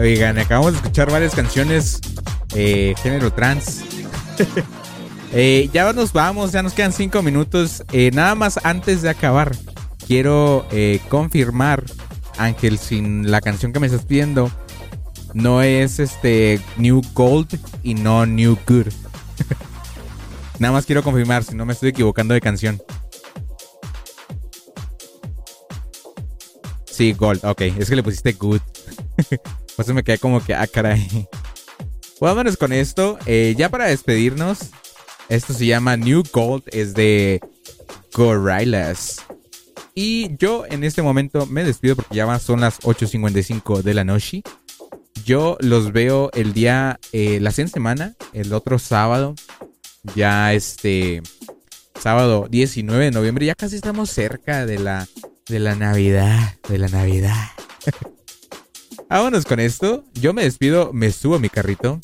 Oigan, 0.00 0.38
acabamos 0.38 0.72
de 0.72 0.78
escuchar 0.78 1.10
varias 1.10 1.34
canciones 1.34 2.00
eh, 2.54 2.94
género 3.02 3.32
trans. 3.32 3.82
Eh, 5.32 5.70
ya 5.72 5.92
nos 5.92 6.12
vamos, 6.12 6.50
ya 6.50 6.60
nos 6.60 6.72
quedan 6.72 6.92
cinco 6.92 7.22
minutos. 7.22 7.84
Eh, 7.92 8.10
nada 8.12 8.34
más 8.34 8.58
antes 8.64 9.00
de 9.00 9.10
acabar, 9.10 9.54
quiero 10.08 10.66
confirmar, 11.08 11.84
Ángel, 12.36 12.78
sin 12.78 13.30
la 13.30 13.40
canción 13.40 13.72
que 13.72 13.78
me 13.78 13.86
estás 13.86 14.04
pidiendo, 14.04 14.50
no 15.32 15.62
es 15.62 16.00
este 16.00 16.60
New 16.78 17.02
Gold 17.14 17.60
y 17.84 17.94
no 17.94 18.26
New 18.26 18.58
Good. 18.66 18.88
nada 20.58 20.72
más 20.72 20.84
quiero 20.84 21.04
confirmar, 21.04 21.44
si 21.44 21.54
no 21.54 21.64
me 21.64 21.74
estoy 21.74 21.90
equivocando 21.90 22.34
de 22.34 22.40
canción. 22.40 22.82
Sí, 26.86 27.12
Gold, 27.12 27.44
ok. 27.44 27.60
Es 27.78 27.88
que 27.88 27.94
le 27.94 28.02
pusiste 28.02 28.32
Good. 28.32 28.62
Por 29.80 29.86
eso 29.86 29.94
me 29.94 30.04
quedé 30.04 30.18
como 30.18 30.44
que, 30.44 30.54
ah, 30.54 30.66
caray. 30.66 31.26
Pues 32.18 32.20
vámonos 32.20 32.58
con 32.58 32.70
esto. 32.70 33.18
Eh, 33.24 33.54
ya 33.56 33.70
para 33.70 33.86
despedirnos, 33.86 34.68
esto 35.30 35.54
se 35.54 35.64
llama 35.64 35.96
New 35.96 36.22
Gold, 36.30 36.64
es 36.66 36.92
de 36.92 37.40
Gorillaz. 38.12 39.20
Y 39.94 40.36
yo 40.36 40.66
en 40.66 40.84
este 40.84 41.00
momento 41.00 41.46
me 41.46 41.64
despido 41.64 41.96
porque 41.96 42.14
ya 42.14 42.38
son 42.40 42.60
las 42.60 42.78
8.55 42.80 43.80
de 43.80 43.94
la 43.94 44.04
noche. 44.04 44.42
Yo 45.24 45.56
los 45.60 45.92
veo 45.92 46.28
el 46.34 46.52
día, 46.52 47.00
eh, 47.12 47.38
la 47.40 47.50
siguiente 47.50 47.72
semana, 47.72 48.16
el 48.34 48.52
otro 48.52 48.78
sábado. 48.78 49.34
Ya 50.14 50.52
este, 50.52 51.22
sábado 51.98 52.48
19 52.50 53.06
de 53.06 53.10
noviembre. 53.12 53.46
Ya 53.46 53.54
casi 53.54 53.76
estamos 53.76 54.10
cerca 54.10 54.66
de 54.66 54.78
la, 54.78 55.08
de 55.48 55.58
la 55.58 55.74
Navidad. 55.74 56.56
De 56.68 56.76
la 56.76 56.88
Navidad. 56.88 57.46
Vámonos 59.10 59.44
con 59.44 59.58
esto. 59.58 60.04
Yo 60.14 60.32
me 60.32 60.44
despido, 60.44 60.92
me 60.92 61.10
subo 61.10 61.34
a 61.34 61.38
mi 61.40 61.48
carrito. 61.48 61.98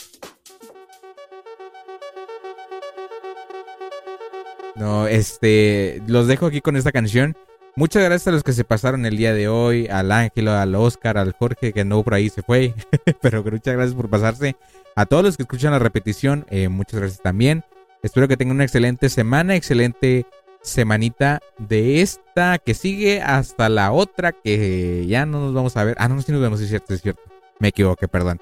No, 4.75 5.07
este, 5.07 6.03
los 6.09 6.27
dejo 6.27 6.47
aquí 6.47 6.61
con 6.61 6.75
esta 6.75 6.91
canción. 6.91 7.37
Muchas 7.77 8.03
gracias 8.03 8.27
a 8.27 8.33
los 8.33 8.43
que 8.43 8.53
se 8.53 8.65
pasaron 8.65 9.07
el 9.07 9.17
día 9.17 9.33
de 9.33 9.47
hoy, 9.47 9.87
al 9.87 10.11
Ángelo, 10.11 10.51
al 10.51 10.75
Oscar, 10.75 11.17
al 11.17 11.33
Jorge, 11.33 11.73
que 11.73 11.85
no 11.85 12.03
por 12.03 12.15
ahí 12.15 12.29
se 12.29 12.43
fue, 12.43 12.75
pero 13.23 13.45
muchas 13.45 13.75
gracias 13.75 13.95
por 13.95 14.11
pasarse. 14.11 14.57
A 14.97 15.07
todos 15.07 15.23
los 15.23 15.37
que 15.37 15.45
escuchan 15.45 15.71
la 15.71 15.79
repetición, 15.79 16.45
eh, 16.51 16.69
muchas 16.69 16.99
gracias 16.99 17.23
también. 17.23 17.63
Espero 18.03 18.27
que 18.27 18.37
tengan 18.37 18.57
una 18.57 18.65
excelente 18.65 19.09
semana, 19.11 19.55
excelente 19.55 20.27
semanita 20.67 21.41
de 21.59 22.03
esta 22.03 22.59
que 22.59 22.75
sigue 22.75 23.23
hasta 23.23 23.69
la 23.69 23.93
otra 23.93 24.33
que 24.33 25.07
ya 25.07 25.25
no 25.25 25.41
nos 25.41 25.55
vamos 25.55 25.77
a 25.77 25.85
ver. 25.85 25.97
Ah, 25.99 26.09
no, 26.09 26.21
sí 26.21 26.33
nos 26.33 26.41
vemos, 26.41 26.61
es 26.61 26.69
cierto, 26.69 26.93
es 26.93 27.03
cierto. 27.03 27.23
Me 27.59 27.69
equivoqué, 27.69 28.09
perdón. 28.09 28.41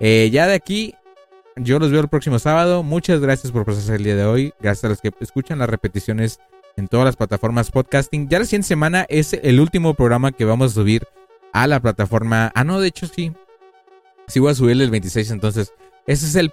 Eh, 0.00 0.30
ya 0.32 0.46
de 0.46 0.54
aquí, 0.54 0.94
yo 1.56 1.78
los 1.78 1.90
veo 1.90 2.00
el 2.00 2.08
próximo 2.08 2.38
sábado. 2.38 2.82
Muchas 2.82 3.20
gracias 3.20 3.52
por 3.52 3.64
pasarse 3.64 3.94
el 3.94 4.04
día 4.04 4.16
de 4.16 4.24
hoy. 4.24 4.54
Gracias 4.60 4.84
a 4.84 4.88
los 4.88 5.00
que 5.00 5.12
escuchan 5.20 5.58
las 5.58 5.68
repeticiones 5.68 6.40
en 6.76 6.88
todas 6.88 7.04
las 7.04 7.16
plataformas 7.16 7.70
podcasting. 7.70 8.28
Ya 8.28 8.38
la 8.38 8.44
siguiente 8.44 8.68
semana 8.68 9.06
es 9.08 9.32
el 9.34 9.60
último 9.60 9.94
programa 9.94 10.32
que 10.32 10.44
vamos 10.44 10.72
a 10.72 10.74
subir 10.74 11.06
a 11.52 11.66
la 11.66 11.80
plataforma. 11.80 12.52
Ah, 12.54 12.64
no, 12.64 12.80
de 12.80 12.88
hecho 12.88 13.06
sí. 13.06 13.32
Sí 14.28 14.40
voy 14.40 14.52
a 14.52 14.54
subirle 14.54 14.84
el 14.84 14.90
26, 14.90 15.30
entonces. 15.30 15.72
Ese 16.06 16.26
es 16.26 16.36
el 16.36 16.52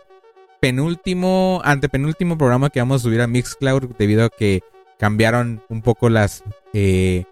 penúltimo, 0.60 1.62
antepenúltimo 1.64 2.38
programa 2.38 2.70
que 2.70 2.80
vamos 2.80 3.02
a 3.02 3.04
subir 3.04 3.22
a 3.22 3.28
Mixcloud 3.28 3.96
debido 3.98 4.24
a 4.24 4.30
que 4.30 4.64
cambiaron 4.98 5.64
un 5.70 5.82
poco 5.82 6.10
las, 6.10 6.44
eh, 6.74 7.26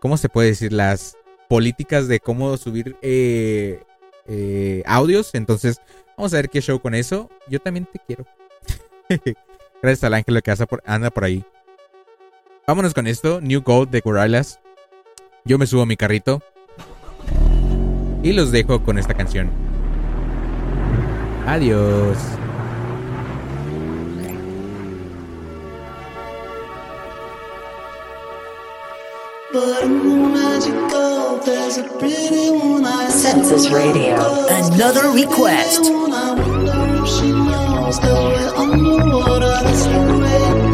¿cómo 0.00 0.16
se 0.16 0.28
puede 0.28 0.48
decir? 0.48 0.72
Las 0.72 1.16
políticas 1.48 2.08
de 2.08 2.20
cómo 2.20 2.56
subir 2.56 2.96
eh, 3.02 3.82
eh, 4.26 4.82
audios. 4.86 5.34
Entonces, 5.34 5.80
vamos 6.16 6.32
a 6.32 6.36
ver 6.36 6.50
qué 6.50 6.60
show 6.60 6.80
con 6.80 6.94
eso. 6.94 7.30
Yo 7.48 7.60
también 7.60 7.86
te 7.86 7.98
quiero. 7.98 8.26
Gracias 9.82 10.04
al 10.04 10.14
ángel 10.14 10.42
que 10.42 10.54
anda 10.84 11.10
por, 11.10 11.24
ahí. 11.24 11.44
Vámonos 12.66 12.94
con 12.94 13.06
esto. 13.06 13.40
New 13.40 13.62
Gold 13.62 13.90
de 13.90 14.00
Gorillaz. 14.00 14.60
Yo 15.44 15.58
me 15.58 15.66
subo 15.66 15.82
a 15.82 15.86
mi 15.86 15.96
carrito. 15.96 16.42
Y 18.22 18.32
los 18.32 18.50
dejo 18.52 18.82
con 18.82 18.98
esta 18.98 19.14
canción. 19.14 19.50
Adiós. 21.46 22.18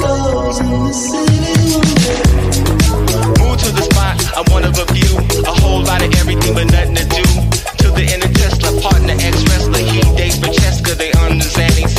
Goes 0.02 0.58
in 0.58 0.66
the 0.66 0.92
city. 0.92 1.38
Move 3.38 3.58
to 3.62 3.70
the 3.70 3.86
spot, 3.94 4.18
I'm 4.34 4.44
one 4.50 4.64
of 4.64 4.74
a 4.76 4.86
few. 4.90 5.18
A 5.46 5.54
whole 5.62 5.84
lot 5.84 6.02
of 6.02 6.12
everything 6.18 6.54
but 6.54 6.66
nothing 6.72 6.96
to 6.96 7.04
do. 7.06 7.22
To 7.78 7.90
the 7.94 8.02
inner 8.10 8.32
Tesla, 8.34 8.74
partner, 8.82 9.14
ex 9.20 9.38
wrestler. 9.50 9.78
He 9.78 10.02
dates 10.16 10.38
Francesca, 10.38 10.96
they 10.96 11.12
on 11.22 11.38
the 11.38 11.46
Xannies. 11.46 11.94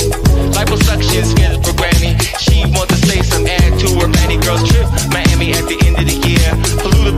Liposuction, 0.52 1.24
skills 1.24 1.66
for 1.66 1.74
granny. 1.78 2.20
She 2.36 2.66
wants 2.76 3.00
to 3.00 3.08
say 3.08 3.22
some 3.22 3.48
add 3.48 3.80
to 3.80 3.88
her 4.02 4.10
Manny 4.10 4.36
girls 4.44 4.68
trip. 4.68 4.88
Miami 5.14 5.54
at 5.54 5.64
the 5.72 5.80
end 5.88 5.96
of 6.00 6.06
the 6.06 6.25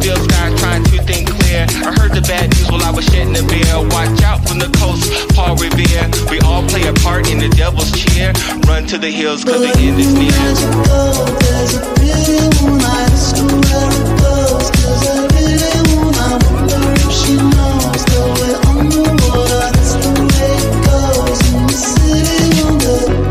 still 0.08 0.24
sky 0.24 0.56
trying 0.56 0.84
to 0.86 1.04
think 1.04 1.28
clear. 1.28 1.68
I 1.84 1.92
heard 2.00 2.16
the 2.16 2.22
bad 2.22 2.48
news 2.56 2.72
while 2.72 2.84
I 2.84 2.92
was 2.92 3.04
shedding 3.12 3.36
a 3.36 3.44
beer. 3.44 3.76
Watch 3.92 4.24
out 4.24 4.40
from 4.48 4.60
the 4.60 4.72
coast, 4.80 5.04
Paul 5.36 5.60
Revere. 5.60 6.08
We 6.32 6.40
all 6.48 6.64
play 6.64 6.88
a 6.88 6.94
part 7.04 7.30
in 7.30 7.40
the 7.40 7.50
devil's 7.50 7.92
cheer. 7.92 8.32
Run 8.64 8.88
to 8.88 8.98
the 8.98 9.12
hills 9.12 9.44
cause 9.44 9.60
but 9.60 9.76
the 9.76 9.84
end 9.84 10.00
is 10.00 10.14
near. 10.16 10.32
Go, 10.88 11.28
there's 11.44 11.76
a 11.76 11.84
where 12.64 13.04
it 13.04 13.20
I 15.12 15.28
really 15.36 15.76
wanna 15.92 16.40
wonder 16.56 16.84
if 17.04 17.12
she 17.12 17.36
knows 17.36 18.02
we're. 18.08 18.64
That's 19.60 19.92
the 20.00 20.12
way 20.24 20.56
it 20.56 20.72
goes 20.88 21.42
in 21.52 21.68
the 21.68 21.76
city. 21.76 22.64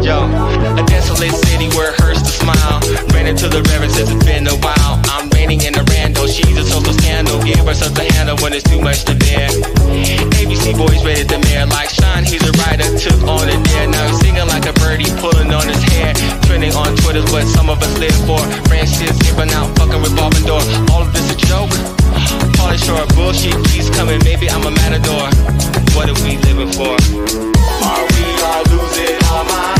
Yo, 0.04 0.28
a 0.76 0.84
desolate 0.84 1.36
city 1.48 1.68
where 1.72 1.88
it 1.92 2.00
hurts 2.00 2.20
to 2.20 2.32
smile. 2.44 2.84
Ran 3.16 3.26
into 3.26 3.48
the 3.48 3.64
reverend 3.72 3.92
Such 7.76 7.92
to 7.92 8.04
handle 8.16 8.36
when 8.40 8.52
it's 8.56 8.64
too 8.64 8.80
much 8.80 9.04
to 9.04 9.14
bear. 9.14 9.52
ABC 10.40 10.72
boys 10.76 11.04
rated 11.04 11.28
the 11.28 11.38
mayor 11.44 11.66
like 11.66 11.90
Sean, 11.90 12.24
he's 12.24 12.40
a 12.40 12.52
writer, 12.64 12.88
took 12.96 13.20
on 13.28 13.44
a 13.48 13.56
dare. 13.68 13.88
Now 13.88 14.08
he's 14.08 14.20
singing 14.20 14.48
like 14.48 14.64
a 14.64 14.72
birdie, 14.80 15.12
pulling 15.20 15.52
on 15.52 15.68
his 15.68 15.82
hair. 15.92 16.14
Trending 16.48 16.72
on 16.72 16.96
Twitter, 17.04 17.20
what 17.28 17.44
some 17.44 17.68
of 17.68 17.76
us 17.82 17.92
live 18.00 18.16
for. 18.24 18.40
Francis 18.68 19.12
giving 19.20 19.52
out, 19.52 19.68
fucking 19.76 20.00
revolving 20.00 20.48
door. 20.48 20.64
All 20.96 21.04
of 21.04 21.12
this 21.12 21.28
a 21.28 21.36
joke? 21.36 21.70
Polish 22.56 22.88
or 22.88 23.04
bullshit, 23.12 23.54
He's 23.68 23.90
coming, 23.90 24.20
maybe 24.24 24.48
I'm 24.48 24.64
a 24.64 24.70
matador. 24.70 25.28
What 25.92 26.08
are 26.08 26.18
we 26.24 26.40
living 26.48 26.72
for? 26.72 26.96
Are 26.96 28.04
we 28.08 28.24
all 28.40 28.64
losing 28.72 29.20
our 29.28 29.44
minds? 29.44 29.75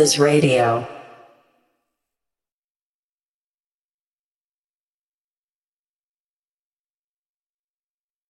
Senses 0.00 0.18
Radio. 0.18 0.99